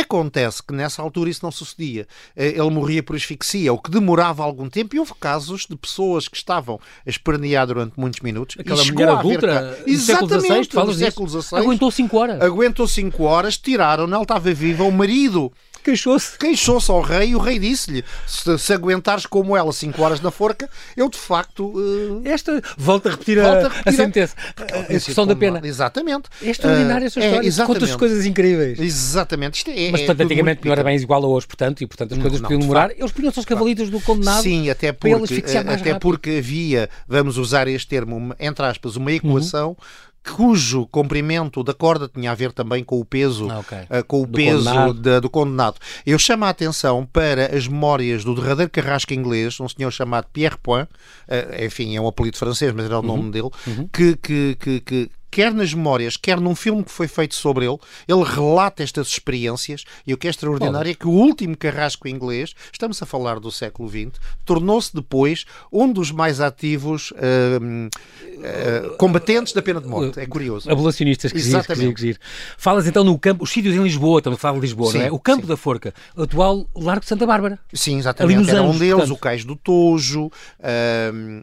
[0.00, 2.06] Acontece que nessa altura isso não sucedia.
[2.36, 6.28] Eh, ele morria por asfixia, o que demorava algum tempo, e houve casos de pessoas
[6.28, 8.56] que estavam a espernear durante muitos minutos.
[8.58, 12.40] Aquela mulher adulta, exatamente, no século XVI, aguentou 5 horas.
[12.42, 15.52] Aguentou 5 horas, tiraram-na, ela estava viva, o marido
[15.84, 16.38] Queixou-se.
[16.38, 20.30] Queixou-se ao rei e o rei disse-lhe: se, se, aguentares como ela 5 horas na
[20.30, 21.66] forca, eu de facto.
[21.66, 22.22] Uh...
[22.24, 22.62] Esta.
[22.76, 24.34] Volta a repetir, a, a, repetir a, sentença.
[24.56, 25.60] A, execução da pena.
[25.62, 26.30] Exatamente.
[26.42, 27.48] É extraordinária uh, essa história.
[27.48, 28.78] É, Conta-se coisas incríveis.
[28.80, 29.58] Exatamente.
[29.58, 32.14] Isto é, Mas, portanto, é antigamente não era bem igual a hoje, portanto, e portanto
[32.14, 32.90] as coisas não, podiam demorar.
[32.96, 34.42] Eles punham-se aos cavalitos do condenado.
[34.42, 39.70] Sim, até porque, até porque havia, vamos usar este termo, entre aspas, uma equação.
[39.70, 43.82] Uhum cujo comprimento da corda tinha a ver também com o peso, ah, okay.
[43.82, 44.94] uh, com o do peso condenado.
[44.94, 45.76] De, do condenado.
[46.06, 50.56] Eu chamo a atenção para as memórias do derradeiro carrasco inglês, um senhor chamado Pierre
[50.62, 50.88] Point,
[51.28, 53.06] uh, enfim, é um apelido francês, mas era o uhum.
[53.06, 53.88] nome dele, uhum.
[53.92, 57.76] que, que, que, que quer nas memórias, quer num filme que foi feito sobre ele,
[58.06, 62.54] ele relata estas experiências e o que é extraordinário é que o último carrasco inglês,
[62.72, 64.12] estamos a falar do século XX,
[64.44, 70.20] tornou-se depois um dos mais ativos uh, uh, combatentes da pena de morte.
[70.20, 70.70] É curioso.
[70.70, 72.00] Abolicionistas que Exatamente.
[72.00, 72.20] Giro,
[72.56, 75.06] Falas então no campo, os sítios em Lisboa, estamos a falar de Lisboa, sim, não
[75.06, 75.10] é?
[75.10, 75.48] O campo sim.
[75.48, 77.58] da Forca, o atual Largo de Santa Bárbara.
[77.72, 78.48] Sim, exatamente.
[78.48, 79.14] Era um deles, portanto.
[79.14, 80.30] o Cais do Tojo, uh,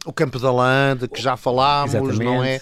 [0.06, 2.24] o Campo da Lã, de que já falámos, exatamente.
[2.24, 2.62] não é?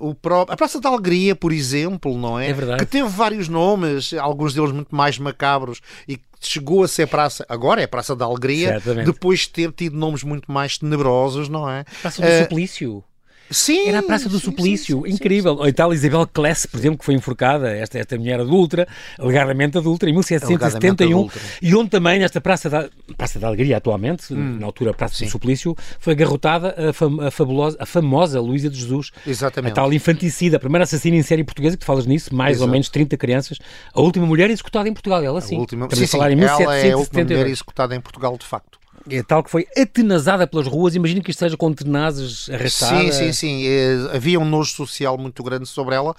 [0.00, 0.54] Uh, o próprio própria.
[0.54, 2.48] A Praça da Alegria, por exemplo, não é?
[2.50, 2.78] É verdade.
[2.84, 7.80] Que teve vários nomes, alguns deles muito mais macabros e chegou a ser praça, agora
[7.82, 9.06] é Praça da Alegria, Certamente.
[9.06, 11.84] depois de ter tido nomes muito mais tenebrosos, não é?
[12.02, 13.02] Praça do Eh, Suplício.
[13.50, 15.54] Sim, Era a Praça do sim, Suplício, sim, incrível.
[15.56, 18.86] Ou então Isabel Kless, por exemplo, que foi enforcada, esta, esta mulher adulta,
[19.18, 21.44] alegadamente adulta, em 1771, Alegadamente adúltera.
[21.62, 24.58] e onde também, nesta Praça da, Praça da Alegria, atualmente, Hum.
[24.58, 28.78] na altura Praça do Suplício, foi agarrotada a, fam- a fabulosa, a famosa Luísa de
[28.78, 29.72] Jesus, Exatamente.
[29.72, 32.64] a tal infanticida, a primeira assassina em série portuguesa, que tu falas nisso, mais ou
[32.64, 32.72] Exato.
[32.72, 33.58] menos 30 crianças,
[33.94, 35.56] a última mulher executada em Portugal, ela sim.
[35.56, 35.84] A última...
[35.86, 37.50] Estamos a Sim, falar em ela é a última mulher 1772.
[37.52, 38.78] executada em Portugal, de facto.
[39.08, 43.00] É tal que foi atenazada pelas ruas, imagino que isto seja com tenazes arrastada.
[43.00, 43.66] Sim, sim, sim.
[43.66, 46.14] Eh, havia um nojo social muito grande sobre ela.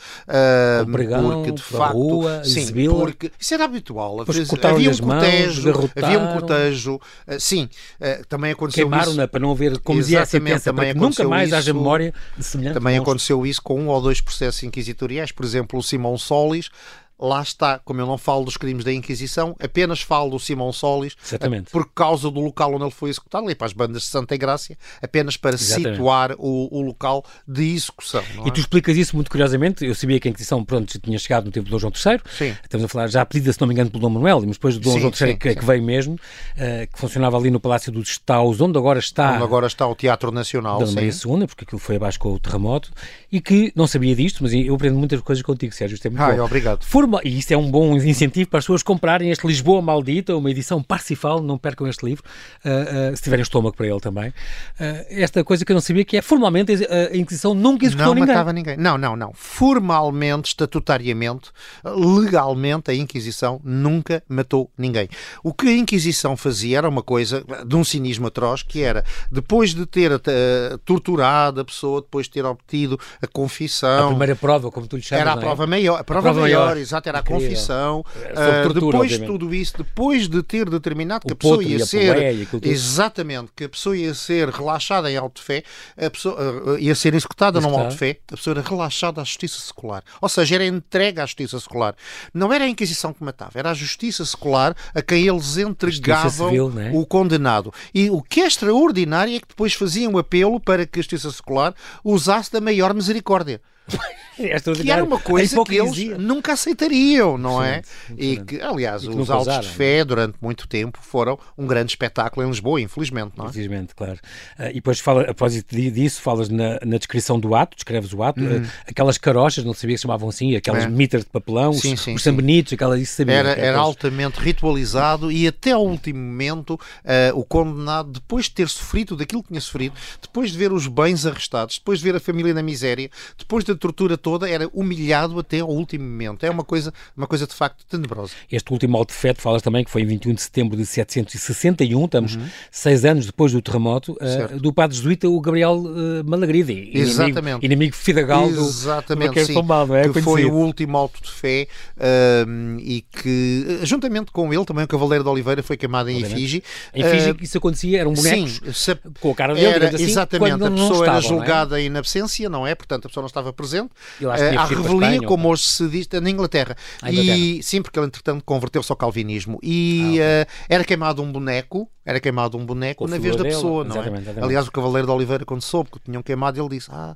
[0.83, 1.93] O pregão, porque, de facto.
[1.93, 4.21] rua, sim, porque isso era habitual.
[4.21, 4.45] Havia- um
[4.85, 6.07] mãos, cortejo, garrotaram.
[6.07, 6.99] havia um cortejo.
[7.27, 8.89] ah, sim, ah, também aconteceu isso.
[8.89, 11.73] Queimaram-na para não haver, como dizia a sentença, para também que nunca mais haja isso.
[11.79, 15.83] memória de semelhante Também aconteceu isso com um ou dois processos inquisitoriais, por exemplo, o
[15.83, 16.69] Simão Solis.
[17.19, 21.15] Lá está, como eu não falo dos crimes da Inquisição, apenas falo do Simão Solis
[21.25, 21.71] Exatamente.
[21.71, 24.77] por causa do local onde ele foi executado, ali para as bandas de Santa Ingrácia,
[25.01, 25.95] apenas para Exatamente.
[25.95, 28.23] situar o, o local de execução.
[28.45, 28.51] E é?
[28.51, 29.85] tu explicas isso muito curiosamente.
[29.85, 32.21] Eu sabia que a Inquisição pronto, já tinha chegado no tempo de Dom João III.
[32.29, 32.55] Sim.
[32.63, 34.75] Estamos a falar já a pedida, se não me engano, pelo Dom Manuel, mas depois
[34.75, 36.19] do Dom Sim, João III sim, que, que veio mesmo,
[36.55, 39.95] eh, que funcionava ali no Palácio dos Estaus, onde agora está Onde agora está o
[39.95, 40.79] Teatro Nacional.
[40.79, 40.91] Dona.
[40.91, 42.91] Maria II, porque aquilo foi abaixo com o terremoto,
[43.31, 45.95] e que não sabia disto, mas eu aprendo muitas coisas contigo, Sérgio.
[45.95, 46.43] Isto é muito Ai, bom.
[46.43, 46.83] obrigado.
[47.07, 50.51] Forma- e isto é um bom incentivo para as pessoas comprarem este Lisboa Maldita, uma
[50.51, 52.23] edição Parsifal, não percam este livro,
[52.65, 52.69] ah,
[53.11, 54.33] ah, se tiverem estômago para ele também.
[54.79, 58.13] Ah, esta coisa que eu não sabia, que é formalmente a, a Inquisição nunca executou
[58.13, 58.35] Não ninguém.
[58.35, 58.75] matava ninguém.
[58.77, 59.31] Não, não, não.
[59.33, 61.49] Formalmente, estatutariamente,
[61.85, 65.07] legalmente, a Inquisição nunca matou ninguém.
[65.43, 69.73] O que a Inquisição fazia era uma coisa de um cinismo atroz, que era, depois
[69.73, 74.69] de ter eh, torturado a pessoa, depois de ter obtido a A confissão, primeira prova,
[74.71, 75.45] como tu lhe chamas, Era a não é?
[75.45, 76.77] prova maior, a prova, prova maior, maior.
[76.77, 77.41] exato, era a Incrível.
[77.41, 78.05] confissão.
[78.13, 81.63] Sob Ah, tortura, depois de tudo isso, depois de ter determinado que O a pessoa
[81.63, 85.63] ia a ser exatamente, que a pessoa ia ser relaxada em auto de fé,
[85.97, 89.23] a pessoa ah, ia ser executada num auto de fé, a pessoa era relaxada à
[89.23, 90.03] justiça secular.
[90.21, 91.95] Ou seja, era entregue à justiça secular.
[92.33, 96.73] Não era a Inquisição que matava, era a justiça secular a quem eles entregavam civil,
[96.79, 96.91] é?
[96.93, 97.73] o condenado.
[97.93, 101.73] E o que é extraordinário é que depois faziam apelo para que a justiça secular
[102.03, 103.61] usasse da maior misericórdia.
[104.39, 107.81] É Que era uma coisa que eles nunca aceitariam, não é?
[108.17, 109.77] E que, aliás, E que os autos usaram, de não é?
[109.77, 113.49] fé durante muito tempo foram um grande espetáculo em Lisboa, infelizmente, não é?
[113.49, 114.19] Infelizmente, claro.
[114.57, 118.13] Ah, e depois, fala, a propósito di- disso, falas na, na descrição do ato, descreves
[118.13, 120.83] o ato, ah, aquelas carochas, não sabia que se chamavam assim, aquelas.
[120.83, 120.87] É.
[120.89, 123.35] mitras de papelão, Sim, os, sim, os sambenitos, aquelas, isso sabia.
[123.35, 128.67] Era, era altamente ritualizado e até ao último momento eh, o condenado, depois de ter
[128.69, 132.19] sofrido daquilo que tinha sofrido, depois de ver os bens arrestados, depois de ver a
[132.19, 136.45] família na miséria, depois da tortura toda, era humilhado até ao último momento.
[136.45, 138.33] É uma coisa, uma coisa de facto tenebrosa.
[138.51, 140.85] Este último auto de fé, tu falas também que foi em 21 de setembro de
[140.85, 142.37] 761, estamos
[142.69, 144.27] seis anos depois do terremoto, Uhum.
[144.27, 144.59] Certo.
[144.59, 147.65] do padre jesuíta, o Gabriel ah, Malagrida, inimigo, Exatamente.
[147.65, 149.53] inimigo fidagal do, do Exatamente, de sim.
[149.53, 150.09] Pombal, é?
[150.09, 154.83] que foi o último auto de fé ahm, e que, eh, juntamente com ele, também
[154.83, 156.63] o Cavaleiro de Oliveira foi queimado em efígie.
[156.93, 160.03] Em Fiji, Ah, isso acontecia, eram bonecos Sim, se- com a cara dele, era, assim,
[160.03, 161.21] exatamente, a pessoa era estavam, não é?
[161.21, 162.75] julgada em absência, não é?
[162.75, 163.89] Portanto, a pessoa não estava presente.
[164.19, 166.75] Eu acho que Eh, devia à a revelia, Espanha, como hoje se diz, na Inglaterra.
[167.03, 167.37] Inglaterra.
[167.37, 169.59] E, sim, porque ele, entretanto, converteu-se ao calvinismo.
[169.61, 173.43] E Ah, eh, era queimado um boneco, era queimado um boneco Com na vez da
[173.43, 174.21] dele, pessoa, não exatamente, é?
[174.23, 174.45] exatamente.
[174.45, 177.15] Aliás, o Cavaleiro de Oliveira, quando soube que o tinham queimado, ele disse: Ah,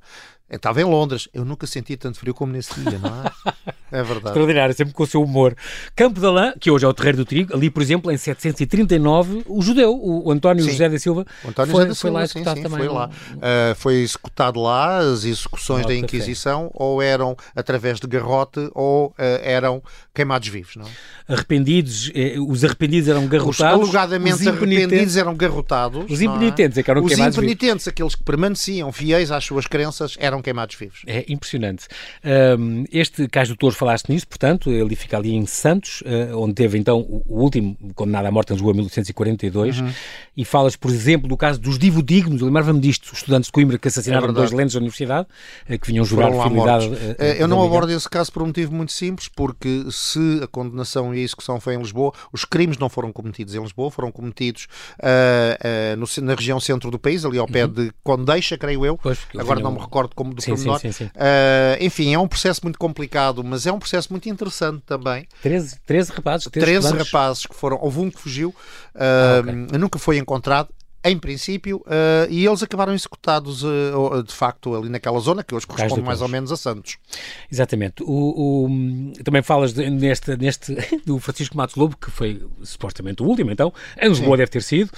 [0.58, 3.52] estava em Londres, eu nunca senti tanto frio como nesse dia, não é?
[3.92, 4.28] É verdade.
[4.28, 5.56] Extraordinário, sempre com o seu humor.
[5.96, 9.44] Campo da Lã, que hoje é o Terreiro do Trigo, ali, por exemplo, em 739,
[9.46, 10.72] o judeu, o António Sim.
[10.72, 12.88] José da Silva, António foi, José da foi lá Silva, sim, executado sim, também.
[12.88, 13.10] Foi, lá.
[13.10, 16.06] Uh, foi executado lá, as execuções da de fé.
[16.06, 19.84] Inquisição ou eram através de garrote ou uh, eram
[20.14, 20.78] queimados vivos.
[20.78, 20.86] Não?
[20.86, 21.34] é?
[21.34, 23.82] Arrependidos, eh, os arrependidos eram Os garrotados.
[23.82, 26.06] alegadamente os arrependidos eram garrotados.
[26.10, 26.26] Os é?
[26.26, 27.52] impenitentes é que eram Os queimados vivos.
[27.52, 31.02] impenitentes, aqueles que permaneciam fiéis às suas crenças, eram queimados vivos.
[31.06, 31.88] É impressionante.
[32.60, 36.54] Um, este Cais do Touro, falaste nisso, portanto, ele fica ali em Santos, uh, onde
[36.54, 39.92] teve então o, último condenado à morte em Lisboa, em 1842, Uhum.
[40.36, 43.88] e falas, por exemplo, do caso dos divodignos, lembrava-me disto, os estudantes de Coimbra que
[43.88, 45.28] assassinaram É dois lentes da universidade,
[45.70, 46.88] uh, que vinham jurar fidelidade.
[46.88, 51.14] uh, Eu não abordo esse caso por um motivo muito simples, porque se a condenação
[51.16, 54.68] e a execução foi em Lisboa, os crimes não foram cometidos em Lisboa, foram cometidos
[55.98, 58.94] no na região centro do país, ali ao pé de Condeixa, creio eu.
[58.94, 59.00] Uhum.
[59.02, 60.80] Pois, Agora não me recordo como do Sim, sim, pormenor.
[60.80, 61.10] sim, sim.
[61.16, 65.28] Ah, enfim, é um processo muito complicado, mas é um processo muito interessante também.
[65.42, 67.12] 13, 13 rapazes, 13, 13 estudantes.
[67.12, 68.54] rapazes que foram, houve um que fugiu,
[68.96, 69.78] ah, Ah, ok.
[69.80, 70.70] nunca foi encontrado.
[71.04, 75.66] Em princípio, uh, e eles acabaram executados uh, de facto ali naquela zona que hoje
[75.66, 76.98] corresponde mais ou menos a Santos.
[77.52, 78.04] Exatamente.
[78.04, 83.26] O, o também falas de, neste, neste do Francisco Matos Lobo, que foi supostamente o
[83.26, 84.38] último, então, em Lisboa Sim.
[84.38, 84.92] deve ter sido,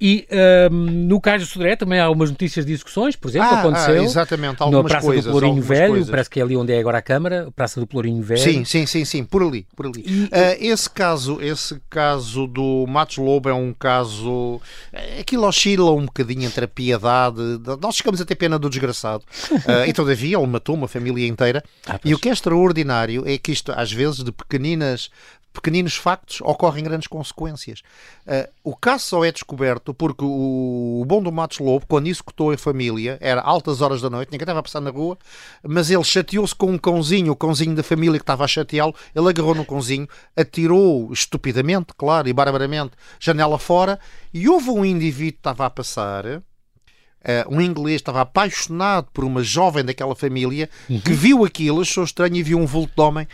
[0.00, 0.26] e
[0.70, 4.00] um, no caso do Sodré também há algumas notícias de execuções, por exemplo, ah, aconteceu
[4.00, 6.10] ah, exatamente, algumas na Praça coisas, do Pelourinho Velho, coisas.
[6.10, 8.40] parece que é ali onde é agora a Câmara, Praça do Pelourinho Velho.
[8.40, 10.04] Sim, sim, sim, sim, por ali, por ali.
[10.04, 14.60] E, uh, esse caso, esse caso do Matos Lobo é um caso,
[14.92, 17.38] eh, aquilo oscila um bocadinho entre a piedade,
[17.80, 21.62] nós chegamos a ter pena do desgraçado, uh, e todavia ele matou uma família inteira,
[21.86, 25.10] ah, e o que é extraordinário é que isto, às vezes, de pequeninas
[25.54, 27.80] pequeninos factos ocorrem grandes consequências.
[28.26, 32.50] Uh, o caso só é descoberto porque o, o bom do Matos Lobo, quando executou
[32.50, 35.16] a família, era altas horas da noite, ninguém estava a passar na rua,
[35.62, 39.28] mas ele chateou-se com um cãozinho, o cãozinho da família que estava a chateá-lo, ele
[39.28, 43.98] agarrou no cãozinho, atirou estupidamente, claro, e barbaramente, janela fora,
[44.32, 46.42] e houve um indivíduo que estava a passar,
[47.24, 51.00] Uh, um inglês estava apaixonado por uma jovem daquela família uhum.
[51.00, 53.26] que viu aquilo, achou estranho e viu um vulto de homem,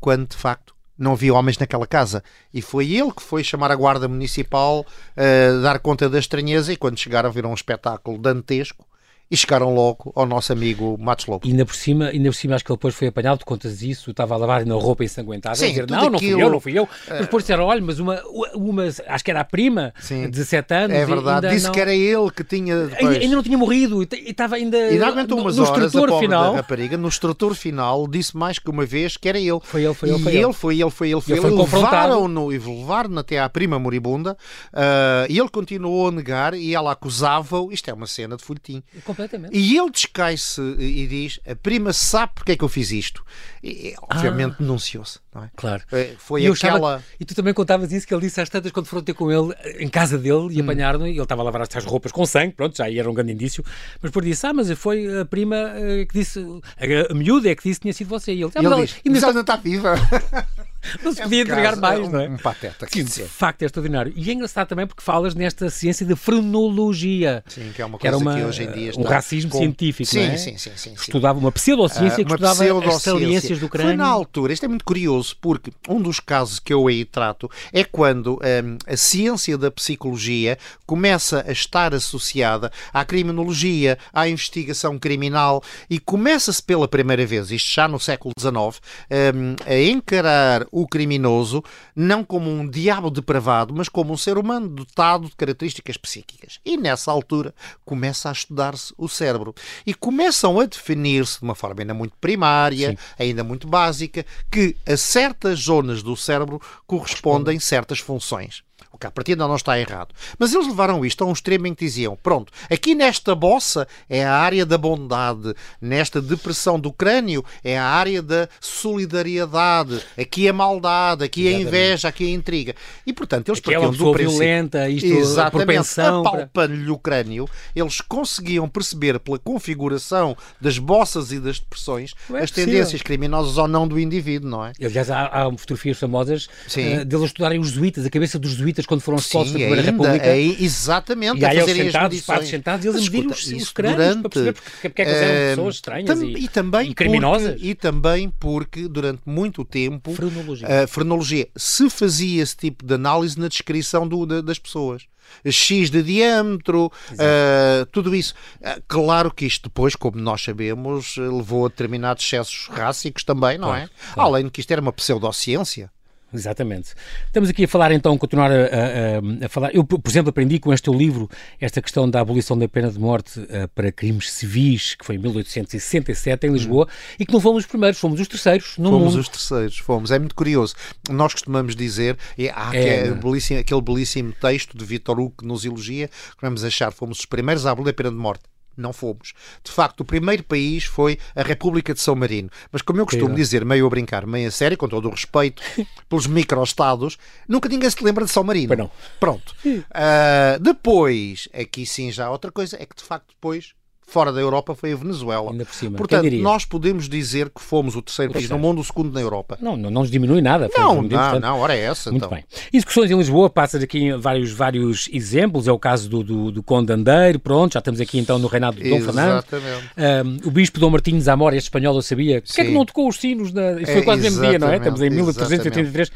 [0.00, 2.24] quando de facto não havia homens naquela casa.
[2.52, 6.76] E foi ele que foi chamar a guarda municipal, uh, dar conta da estranheza, e
[6.76, 8.87] quando chegaram viram um espetáculo dantesco
[9.30, 11.46] e chegaram logo ao nosso amigo Matos Lobo.
[11.46, 14.10] E ainda por cima, ainda por cima acho que ele depois foi apanhado, contas isso,
[14.10, 16.78] estava a lavar na roupa ensanguentada, Sim, a dizer, não, não fui eu, não fui
[16.78, 16.88] eu.
[17.08, 18.22] Mas depois disseram, olha, mas uma,
[18.54, 20.22] uma, acho que era a prima, Sim.
[20.22, 20.96] de 17 anos.
[20.96, 21.72] É verdade, disse não...
[21.72, 22.86] que era ele que tinha...
[22.86, 23.00] Depois...
[23.00, 24.78] Ainda, ainda, não tinha morrido, e estava ainda...
[24.90, 26.54] E não aguentou umas no, no horas, a final.
[26.54, 29.60] rapariga, no estrutor final, disse mais que uma vez que era ele.
[29.62, 30.52] Foi ele, foi ele, foi e ele.
[30.52, 31.46] foi ele, foi ele, foi ele.
[31.46, 31.54] ele.
[31.54, 34.36] Levaram-no e levaram até à prima moribunda,
[34.72, 38.82] uh, e ele continuou a negar, e ela acusava-o, isto é uma cena de folhetim.
[39.18, 39.58] Completamente.
[39.58, 43.24] E ele descai-se e diz: a prima sabe porque é que eu fiz isto.
[43.64, 44.56] E, obviamente ah.
[44.60, 45.50] denunciou-se, não é?
[45.56, 45.82] Claro.
[45.90, 46.76] É, foi e aquela.
[46.76, 47.04] Estava...
[47.18, 49.52] E tu também contavas isso que ele disse às tantas quando foram ter com ele
[49.80, 50.64] em casa dele e hum.
[50.64, 53.32] apanharam e ele estava a lavar as roupas com sangue, pronto, já era um grande
[53.32, 53.64] indício.
[54.00, 57.56] Mas por disse: Ah, mas foi a prima eh, que disse, a, a miúda é
[57.56, 58.32] que disse que tinha sido você.
[58.32, 59.40] E ele, ah, e ele diz: Ainda está...
[59.40, 59.96] está viva.
[61.02, 62.28] Não se é podia um entregar caso, mais, um, não é?
[62.28, 62.86] Um pateta.
[62.90, 64.12] Sim, de facto é extraordinário.
[64.14, 67.42] E é engraçado também porque falas nesta ciência de frenologia.
[67.46, 69.02] Sim, que é uma coisa que, uma, que hoje em dia está...
[69.02, 69.58] Um racismo com...
[69.58, 70.36] científico, sim, é?
[70.36, 70.94] Sim, sim, sim.
[70.94, 73.90] Estudava uma pseudociência uh, que estudava as saliências do crânio.
[73.90, 77.50] Foi na altura, isto é muito curioso, porque um dos casos que eu aí trato
[77.72, 84.98] é quando um, a ciência da psicologia começa a estar associada à criminologia, à investigação
[84.98, 90.86] criminal e começa-se pela primeira vez, isto já no século XIX, um, a encarar o
[90.86, 91.62] criminoso
[91.94, 96.60] não como um diabo depravado, mas como um ser humano dotado de características psíquicas.
[96.64, 99.54] E nessa altura começa a estudar-se o cérebro
[99.86, 102.98] e começam a definir-se de uma forma ainda muito primária, Sim.
[103.18, 108.62] ainda muito básica, que a certas zonas do cérebro correspondem certas funções.
[108.92, 110.14] O que a partida não está errado.
[110.38, 114.24] Mas eles levaram isto a um extremo em que diziam: pronto, aqui nesta bossa é
[114.24, 120.52] a área da bondade, nesta depressão do crânio é a área da solidariedade, aqui a
[120.52, 122.74] maldade, aqui a inveja, aqui a intriga.
[123.06, 124.38] E portanto, eles aqui partiam é uma do princípio.
[124.38, 131.58] violenta, isto Exatamente, apalpando-lhe o crânio, eles conseguiam perceber pela configuração das bossas e das
[131.58, 134.72] depressões é as tendências criminosas ou não do indivíduo, não é?
[134.80, 139.00] Aliás, há, há fotografias famosas uh, deles estudarem os jesuítas, a cabeça dos jesuítas quando
[139.00, 140.26] foram expostos na Primeira República.
[140.26, 144.20] É, exatamente, e a fazerem sentados, as sentados, e eles mediram os, os crânios durante,
[144.20, 146.90] para perceber porque, porque é que eles eram eh, pessoas estranhas tam, e, e, também
[146.90, 147.50] e criminosas.
[147.52, 150.84] Porque, e também porque, durante muito tempo, frenologia.
[150.84, 155.06] a frenologia se fazia esse tipo de análise na descrição do, das pessoas.
[155.44, 158.34] X de diâmetro, uh, tudo isso.
[158.60, 163.68] Uh, claro que isto depois, como nós sabemos, levou a determinados excessos rássicos também, não
[163.68, 164.14] claro, é?
[164.14, 164.28] Claro.
[164.28, 165.90] Além de que isto era uma pseudociência.
[166.32, 166.94] Exatamente.
[167.26, 169.74] Estamos aqui a falar então, continuar a, a, a, falar.
[169.74, 172.98] Eu, por exemplo, aprendi com este teu livro esta questão da abolição da pena de
[172.98, 177.14] morte uh, para crimes civis, que foi em 1867 em Lisboa, hum.
[177.18, 179.20] e que não fomos os primeiros, fomos os terceiros no fomos mundo.
[179.20, 180.10] os terceiros, fomos.
[180.10, 180.74] É muito curioso.
[181.08, 185.64] Nós costumamos dizer, e há é belíssimo, aquele belíssimo texto de Vitor Hugo que nos
[185.64, 188.42] elogia, que vamos achar, fomos os primeiros a abolir a pena de morte
[188.80, 189.32] não fomos.
[189.62, 192.50] De facto, o primeiro país foi a República de São Marino.
[192.70, 195.62] Mas como eu costumo dizer, meio a brincar, meio a sério, com todo o respeito
[196.08, 198.74] pelos microestados, nunca ninguém se lembra de São Marino.
[198.76, 198.90] não.
[199.18, 199.54] Pronto.
[199.64, 203.74] Uh, depois, aqui sim já outra coisa, é que de facto depois
[204.08, 205.50] fora da Europa foi a Venezuela.
[205.50, 205.98] Ainda por cima.
[205.98, 209.58] Portanto, nós podemos dizer que fomos o terceiro país no mundo, o segundo na Europa.
[209.60, 210.68] Não, não, não nos diminui nada.
[210.76, 211.40] Não, não, portanto...
[211.40, 212.10] não, ora é essa.
[212.10, 212.34] Muito então.
[212.34, 212.44] bem.
[212.72, 216.92] Execuções em Lisboa, passas aqui vários, vários exemplos, é o caso do, do, do Conde
[216.92, 219.44] Andeiro, pronto, já estamos aqui então no reinado de Dom Fernando.
[219.52, 223.08] Um, o Bispo Dom Martinho Zamora, este espanhol, eu sabia, porque é que não tocou
[223.08, 223.52] os sinos?
[223.52, 223.72] Na...
[223.72, 224.76] Isso foi quase no mesmo dia, não é?
[224.78, 226.10] Estamos em 1383.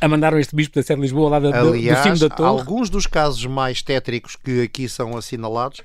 [0.00, 2.48] a mandaram este bispo da Sé de Lisboa lá da, Aliás, do cimo da torre.
[2.48, 5.82] alguns dos casos mais tétricos que aqui são assinalados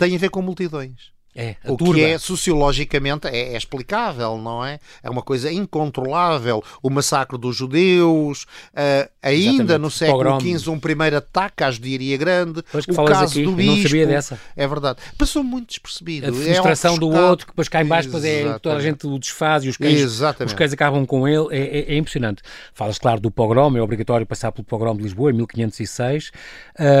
[0.00, 1.12] têm a ver com multidões.
[1.34, 1.94] É, o turba.
[1.94, 4.80] que é sociologicamente é, é, explicável, não é?
[5.02, 6.62] É uma coisa incontrolável.
[6.82, 8.42] O massacre dos judeus,
[8.74, 9.78] uh, ainda Exatamente.
[9.78, 10.40] no século.
[10.40, 12.62] XV, um primeiro ataque à judiaria grande.
[12.72, 14.40] Pois que o caso aqui, do bispo, não sabia dessa.
[14.56, 14.98] É verdade.
[15.16, 16.28] Passou muito despercebido.
[16.28, 17.30] A frustração do ofuscado.
[17.30, 19.76] outro, que depois cá em baixo, depois é, toda a gente o desfaz e os
[19.76, 20.52] cães, Exatamente.
[20.52, 22.42] os cães acabam com ele, é, é- é impressionante.
[22.74, 26.32] Falas, claro, do pogrom, é obrigatório passar pelo pogrom de Lisboa, em 1506,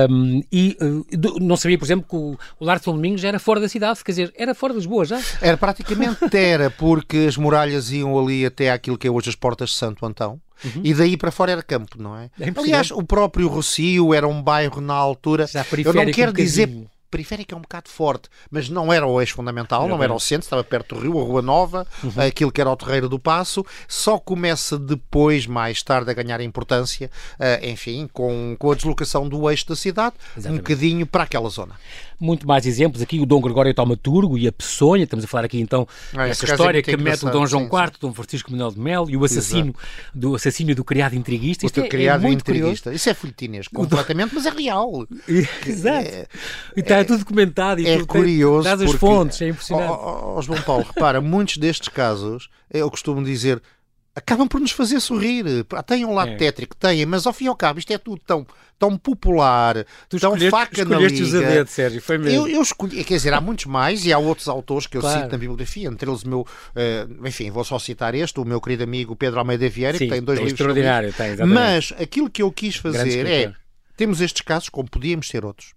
[0.08, 3.24] um, e uh, do- não sabia, por exemplo, que o, o Lar de São Domingos
[3.24, 5.20] era fora da cidade, quer dizer, era fora de Lisboa já.
[5.40, 9.70] Era praticamente era, porque as muralhas iam ali até aquilo que é hoje as portas
[9.70, 10.40] de Santo Antão.
[10.84, 12.30] E daí para fora era campo, não é?
[12.38, 12.46] Uhum.
[12.56, 12.60] É.
[12.60, 15.46] Aliás, o próprio Rocio era um bairro na altura.
[15.46, 16.68] Já Eu não quero um dizer.
[17.10, 20.44] Periférico é um bocado forte, mas não era o eixo fundamental, não era o centro,
[20.46, 22.12] estava perto do rio, a Rua Nova, Uhum.
[22.26, 27.10] aquilo que era o Terreiro do Passo, só começa depois, mais tarde, a ganhar importância,
[27.38, 30.62] eh, enfim, com, com a deslocação do eixo da cidade, um Exatamente.
[30.62, 31.74] bocadinho para aquela zona.
[32.18, 35.58] Muito mais exemplos aqui, o Dom Gregório Taumaturgo e a Peçonha, estamos a falar aqui
[35.58, 38.50] então Ah, dessa é história muito que mete o Dom João sim, IV, Dom Francisco
[38.50, 39.74] Manuel de Melo e o assassino
[40.14, 41.64] do assassínio do criado intriguista.
[41.64, 42.72] O Isto teu é, é criado muito curioso.
[42.72, 42.92] intriguista.
[42.92, 45.06] Isso é folhetinesco, completamente, mas é real.
[45.66, 46.06] Exato.
[46.08, 46.26] É-
[46.76, 48.68] e está tudo documentado e é tudo, tem- curioso.
[48.68, 49.90] as porque- fontes, é impressionante.
[49.90, 53.60] Ó, ó, João Paulo, repara, muitos destes casos, eu costumo dizer,
[54.14, 55.44] acabam por nos fazer sorrir.
[55.86, 56.36] Tem um lado É.
[56.36, 58.46] tétrico, têm, mas ao fim e ao cabo isto é tudo tão,
[58.78, 61.40] tão popular, Tu tão faca na a liga.
[61.40, 62.46] dedo, Sérgio, foi mesmo.
[62.46, 65.20] Eu, eu escolhi, quer dizer, há muitos mais e há outros autores que eu Claro.
[65.20, 68.60] cito na bibliografia, entre eles o meu, eh, enfim, vou só citar este, o meu
[68.60, 71.54] querido amigo Pedro Almeida Vieira, Sim, que tem dois é livros extraordinário, tem, exatamente.
[71.54, 73.52] mas aquilo que eu quis fazer é.
[73.96, 75.74] Temos estes casos, como podíamos ter outros.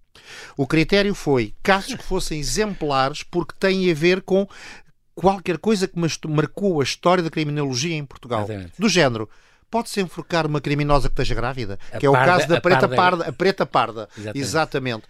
[0.58, 4.48] O critério foi casos que fossem exemplares porque têm a ver com
[5.16, 5.98] qualquer coisa que
[6.28, 8.44] marcou a história da criminologia em Portugal.
[8.44, 8.74] Exatamente.
[8.80, 9.30] Do género.
[9.70, 12.96] Pode-se enforcar uma criminosa que esteja grávida, A que é o caso da preta parda-
[12.96, 14.10] parda, a preta parda.
[14.16, 14.38] Exatamente.
[14.40, 15.04] Exatamente.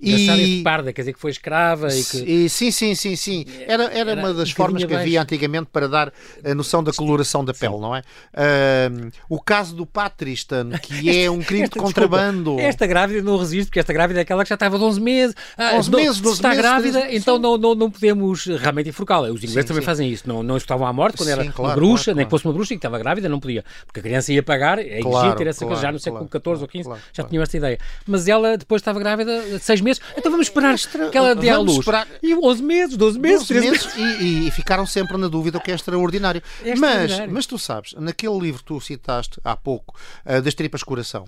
[0.00, 0.12] E...
[0.14, 2.18] este parda, quer dizer que foi escrava e que...
[2.18, 3.44] E, sim, sim, sim, sim.
[3.66, 5.34] Era, era, Era uma das formas que havia abaixo.
[5.34, 6.12] antigamente para dar
[6.44, 8.02] a noção da coloração da pele, não é?
[8.34, 12.42] Ahm, o caso do Patristan, que é um crime Esta- de contrabando.
[12.44, 15.00] desculpa, esta grávida não resiste, porque esta grávida é aquela que já estava de 11
[15.00, 15.34] meses.
[15.56, 17.42] Ah, 11 não- meses, se 12 está meses, grávida, 13, então sim.
[17.42, 19.28] não, não, não podemos realmente enforcá-la.
[19.28, 19.86] Os ingleses Sim, também sim.
[19.86, 20.28] fazem isso.
[20.28, 22.30] Não, não estavam à morte quando Sim, era claro, uma bruxa, claro, nem que claro.
[22.30, 23.64] fosse uma bruxa e que estava grávida, não podia.
[23.86, 25.82] Porque a criança ia pagar, é Claro, ter essa coisa.
[25.82, 27.28] Já no claro, século claro, XIV ou XV claro, já claro.
[27.30, 27.78] tinham esta ideia.
[28.06, 30.02] Mas ela depois estava grávida de 6 meses.
[30.16, 30.76] Então vamos esperar
[31.10, 31.78] que ela dê à luz.
[31.78, 35.28] esperar- E 11 meses, 12 meses, 12 13 meses e, e- e ficaram sempre na
[35.28, 36.42] dúvida, o que é extraordinário.
[36.64, 37.34] É mas, extraordinário.
[37.34, 41.24] mas tu sabes, naquele livro que tu citaste há pouco, ah, das tripas coração,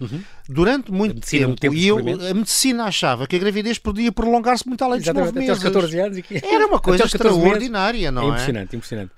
[0.48, 1.14] durante muito Uhum.
[1.16, 1.98] medicina no tempo, tempo e eu,
[2.30, 5.58] a medicina achava que a gravidez podia prolongar-se muito além dos Exatamente, 9 até aos
[5.58, 5.72] meses.
[5.74, 6.20] 14 anos.
[6.20, 7.44] que- Era uma coisa até 14 meses.
[7.52, 8.26] extraordinária, não é?
[8.28, 9.10] impressionante, impressionante.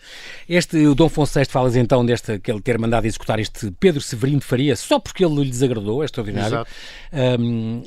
[0.49, 4.01] Este, o Dom Afonso VI falas então deste, que ele ter mandado executar este Pedro
[4.01, 6.67] Severino de Faria só porque ele lhe desagradou, é extraordinário.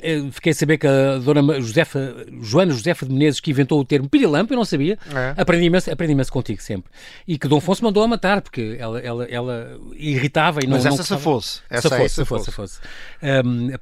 [0.02, 3.80] Eu fiquei a saber que a dona Ma- Josefa, Joana Josefa de Menezes, que inventou
[3.80, 5.40] o termo pirilampo, eu não sabia, É.
[5.40, 6.90] aprendi, imenso, aprendi imenso contigo sempre.
[7.26, 10.84] E que Dom Afonso mandou a matar, porque ela, ela, ela irritava e não Mas
[10.84, 11.20] não essa se gostava.
[11.20, 11.60] fosse.
[11.70, 12.80] Essa Se fosse, se se fosse, se fosse.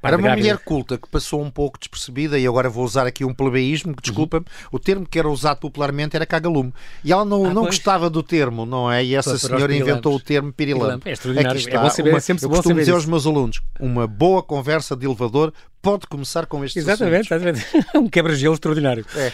[0.01, 3.23] Parte Era uma mulher culta que passou um pouco despercebida e agora vou usar aqui
[3.25, 6.73] um plebeísmo, que desculpa-me, o termo que era usado popularmente era cagalume.
[7.03, 7.45] E ela não, Uhum.
[7.49, 7.75] Ah, não pois.
[7.75, 9.03] gostava do termo, não é?
[9.03, 10.85] E essa senhora inventou o termo pirilampo.
[11.03, 11.59] Pirilampo, é extraordinário.
[11.61, 12.97] Aqui É bom saber, uma, é sempre eu costumo saber dizer isso.
[12.97, 15.53] aos meus alunos, uma boa conversa de elevador
[15.85, 17.65] pode começar com estes Exatamente, exatamente.
[17.95, 19.05] um quebra-gelo extraordinário.
[19.15, 19.27] É.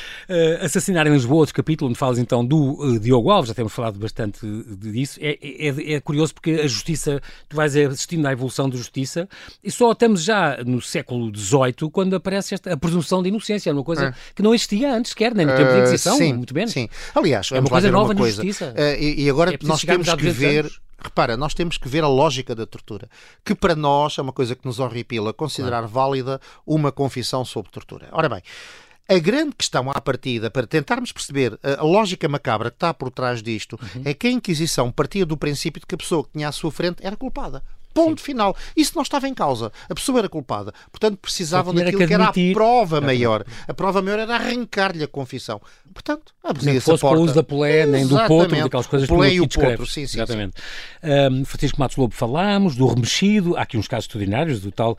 [0.61, 3.71] Uh, Assassinar em Lisboa, outro capítulo, onde falas então do uh, Diogo Alves, já temos
[3.73, 5.17] falado bastante de- disso.
[5.21, 9.27] É, é- é curioso porque a justiça, tu vais assistindo à evolução da justiça
[9.63, 13.83] e só estamos já no século XVIII quando aparece esta, a presunção de inocência, uma
[13.83, 14.13] coisa É.
[14.35, 16.71] que não existia antes, quer nem no tempo da Ah, Inquisição, sim, muito menos.
[16.73, 16.89] Sim.
[17.15, 18.35] Aliás, É uma coisa nova uma na coisa.
[18.43, 18.73] justiça.
[18.77, 20.59] Ah, e, e agora É nós temos que 200 ver.
[20.65, 20.81] anos.
[21.03, 23.09] Repara, nós temos que ver a lógica da tortura,
[23.43, 28.07] que para nós é uma coisa que nos horripila, considerar válida uma confissão sobre tortura.
[28.11, 28.41] Ora bem,
[29.09, 33.09] a grande questão à partida, para tentarmos perceber a, a lógica macabra que está por
[33.11, 34.03] trás disto, Uhum.
[34.05, 36.71] é que a Inquisição partia do princípio de que a pessoa que tinha à sua
[36.71, 37.63] frente era culpada.
[37.93, 38.55] Ponto final.
[38.75, 39.71] Isso não estava em causa.
[39.89, 40.73] A pessoa era culpada.
[40.91, 43.43] Portanto, precisavam daquilo que que era a prova maior.
[43.67, 45.61] A prova maior era arrancar-lhe a confissão.
[45.93, 47.23] Portanto, Nem abria-se a fosse com o porta.
[47.25, 49.77] uso da polé, nem do potro, daquelas coisas o polé que e o descreves.
[49.77, 50.53] potro, sim, sim, Exatamente.
[51.03, 54.97] Um, Francisco Matos Lobo falámos, do remexido, há aqui uns casos extraordinários, do tal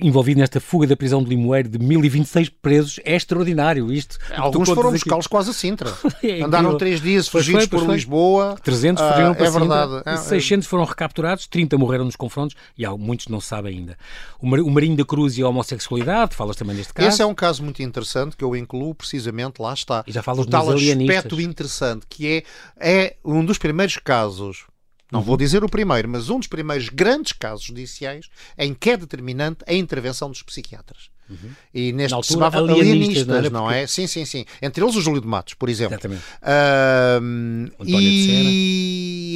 [0.00, 4.14] envolvido nesta fuga da prisão de Limoeiro de 1026 presos, é extraordinário isto.
[4.14, 4.34] sim.
[4.36, 5.92] Alguns foram buscá-los quase a Sintra.
[6.24, 7.94] É Andaram três dias fugidos foi, por foi.
[7.94, 8.56] Lisboa.
[8.62, 10.02] 300 Ah, fugiram para É Sintra, verdade.
[10.06, 13.98] É, 600 foram recapturados, 30 morreram nos confrontos e há, muitos não sabem ainda.
[14.40, 17.08] O, Mar- o Marinho da Cruz e a homossexualidade, falas também deste caso.
[17.08, 20.02] Esse é um caso muito interessante que eu incluo precisamente, lá está.
[20.06, 22.44] E já falas o tal aspecto interessante que
[22.80, 24.64] é, é um dos primeiros casos
[25.12, 28.26] não vou dizer o primeiro, mas um dos primeiros grandes casos judiciais
[28.58, 31.08] em que é determinante a intervenção dos psiquiatras.
[31.30, 31.50] Uhum.
[31.72, 33.86] E neste Na se altura, chamava alienistas, alienistas, não é?
[33.86, 34.44] Sim, sim, sim.
[34.60, 35.94] Entre eles o Júlio de Matos, por exemplo.
[35.94, 36.22] Exatamente.
[37.80, 37.92] De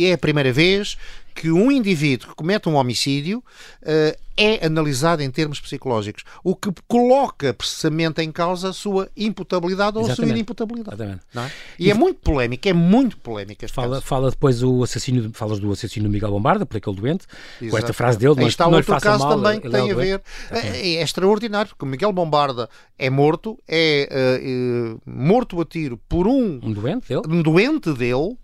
[0.00, 0.98] e é a primeira vez
[1.38, 3.44] que um indivíduo que comete um homicídio
[3.82, 9.96] eh, é analisado em termos psicológicos, o que coloca precisamente em causa a sua imputabilidade
[9.96, 10.34] ou a sua Exatamente.
[10.34, 10.96] inimputabilidade.
[10.96, 11.22] Exatamente.
[11.36, 11.50] é?
[11.78, 14.02] E, é muito polémico, é muito polémico este Fala, caso.
[14.02, 17.24] fala depois o assassínio, falas do assassínio do Miguel Bombarda, por aquele doente,
[17.70, 19.92] com esta frase dele, não, está não outro caso mal, também que é tem o
[19.92, 20.22] a ver.
[20.50, 22.68] É, é extraordinário, porque o Miguel Bombarda
[22.98, 27.22] é morto, é eh, morto a tiro por um, Um doente dele?
[27.28, 28.36] um doente dele.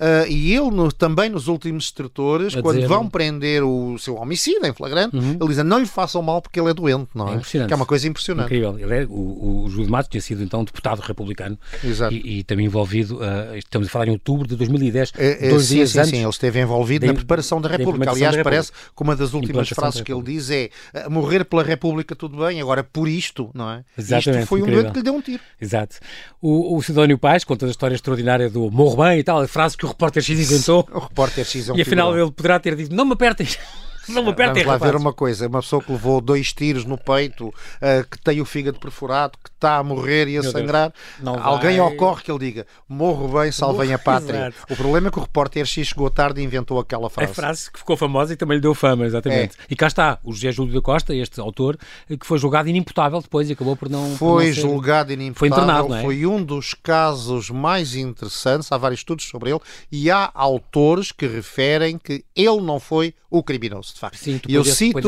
[0.00, 4.66] Eh, e ele no- também nos últimos extratores, quando dizer- vão prender o seu homicida
[4.66, 5.36] em flagrante, Uhum.
[5.40, 7.34] ele diz: não lhe façam mal porque ele é doente, não É é?
[7.36, 7.68] impressionante.
[7.68, 8.46] que é uma coisa impressionante.
[8.46, 8.78] Incrível.
[8.78, 11.58] Ele é, o, o Júlio de Matos tinha sido então deputado republicano
[12.10, 15.66] e, e também envolvido, ah, estamos a falar em outubro de 2010, É, é, dois
[15.66, 16.10] sim, dias sim, antes.
[16.10, 18.04] sim, ele esteve envolvido da na preparação da da República.
[18.10, 21.10] implementação Aliás, da parece que uma das últimas frases da que ele diz é "Ah,
[21.10, 23.84] morrer pela República tudo bem, agora por isto, não é?
[23.98, 25.42] Exatamente, isto foi um doente que lhe deu um tiro.
[25.60, 25.96] Exato.
[26.40, 29.76] O, o Sidónio Paz conta a história extraordinária do morro bem e tal, a frase
[29.76, 30.88] que o repórter X inventou.
[30.92, 32.26] O repórter X é um E afinal figurão.
[32.26, 33.46] ele poderá ter dito: Não me apertem,
[34.14, 36.84] não me apertem, Vamos lá ver rapazes." uma coisa, uma pessoa que levou dois tiros
[36.84, 40.50] no peito, ah, que tem o fígado perfurado, que está a morrer e a Meu
[40.50, 41.86] sangrar, Não alguém vai.
[41.92, 44.36] ocorre que ele diga morro bem, salvem a pátria.
[44.48, 44.56] Exato.
[44.72, 47.34] O problema é que o repórter X chegou tarde e inventou aquela A frase.
[47.34, 49.56] frase que ficou famosa e também lhe deu fama, exatamente.
[49.58, 49.64] É.
[49.70, 53.48] E cá está, o José Júlio da Costa, este autor, que foi julgado inimputável depois
[53.48, 54.10] e acabou por não.
[54.10, 56.02] por Foi não ser- julgado inimputável, Foi internado, não é?
[56.02, 59.60] foi um dos casos mais interessantes, há vários estudos sobre ele,
[59.92, 64.16] e há autores que referem que ele não foi o criminoso, facto.
[64.16, 64.98] Sim, tu e eu cito,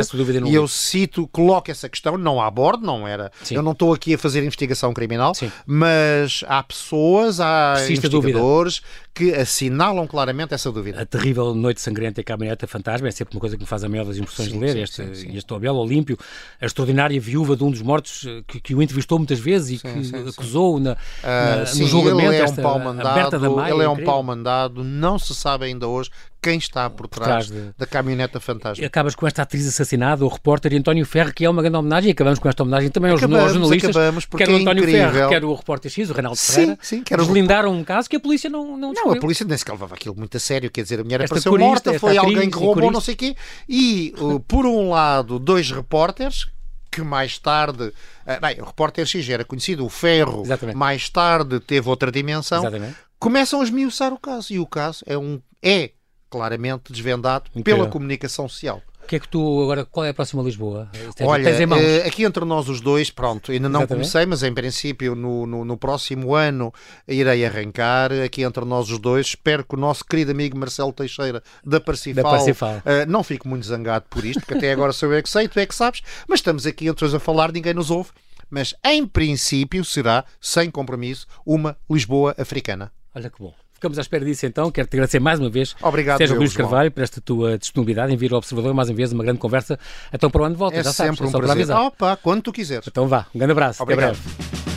[0.47, 3.33] e eu cito, coloco essa questão, não à bordo, não era.
[3.43, 3.57] Sim.
[3.57, 5.51] Eu não estou aqui a fazer investigação criminal, Sim.
[5.67, 8.83] mas há pessoas, há Persiste investigadores
[9.15, 11.01] que assinalam claramente essa dúvida.
[11.03, 13.85] A terrível Noite Sangrenta e a Caminhoneta Fantasma é sempre uma coisa que me faz
[13.85, 14.73] a maior das impressões Sim, de ler.
[14.73, 16.17] sim, este, sim, este Abel Olímpio,
[16.61, 19.83] a extraordinária viúva de um dos mortos eh, que, que o entrevistou muitas vezes e
[19.83, 22.29] que acusou na, Ah, na- sim, no julgamento.
[22.33, 24.13] ele é um esta pau mandado, da Maia, ele é um incrível.
[24.13, 26.09] pau mandado, não se sabe ainda hoje
[26.41, 28.83] quem está por trás trás de- da caminhoneta fantasma.
[28.83, 32.09] E acabas com esta atriz assassinada, o repórter António Ferro, que é uma grande homenagem,
[32.09, 34.83] e acabamos com esta homenagem também aos, Acabamos, aos jornalistas, acabamos, quer o é António
[34.83, 35.13] incrível.
[35.13, 38.11] Ferro, quer o repórter X, o Reinaldo Sim, Ferreira, sim, quer o deslindaram um caso
[38.11, 39.19] que a polícia não, não Não, descobriu.
[39.19, 41.53] a polícia nem sequer levava aquilo muito a sério, quer dizer, a mulher Esta apareceu
[41.53, 43.37] corista, morta, foi alguém que roubou, não sei o quê,
[43.69, 46.47] e uh, por um lado, dois repórteres
[46.91, 47.91] que mais tarde,
[48.27, 50.77] ah, bem, o repórter X era conhecido, o Ferro, Exatamente.
[50.77, 52.97] mais tarde teve outra dimensão, Exatamente.
[53.19, 55.93] começam a esmiuçar o caso, e o caso é um é
[56.29, 57.83] claramente desvendado Incrível.
[57.85, 58.83] pela comunicação social.
[59.03, 60.89] O que é que tu, agora, qual é a próxima Lisboa?
[61.15, 64.11] Tens- Olha, tens eh, aqui entre nós os dois, pronto, ainda não Exatamente.
[64.11, 66.73] comecei, mas em princípio no, no, no próximo ano
[67.07, 69.27] irei arrancar aqui entre nós os dois.
[69.27, 72.83] Espero que o nosso querido amigo Marcelo Teixeira da Parcifal, Da Parcifal.
[72.87, 75.59] eh, não fique muito zangado por isto, porque até agora sou eu que sei, tu
[75.59, 78.11] é que sabes, mas estamos aqui entre os a falar, ninguém nos ouve.
[78.49, 82.93] Mas em princípio será, sem compromisso, uma Lisboa africana.
[83.15, 83.53] Olha que bom.
[83.83, 84.71] Ficamos à espera disso então.
[84.71, 86.57] Quero-te agradecer mais uma vez, Obrigado, Sérgio Luís.
[86.57, 89.77] Carvalho, por esta tua disponibilidade em vir ao Observador mais uma vez, uma grande conversa.
[90.15, 91.75] Então para o ano de volta, É já sabes, sempre é um só para prazer.
[91.75, 92.87] Opa, quando tu quiseres.
[92.87, 93.83] Então vá, um grande abraço.
[93.83, 94.13] Obrigado.
[94.13, 94.72] Até breve.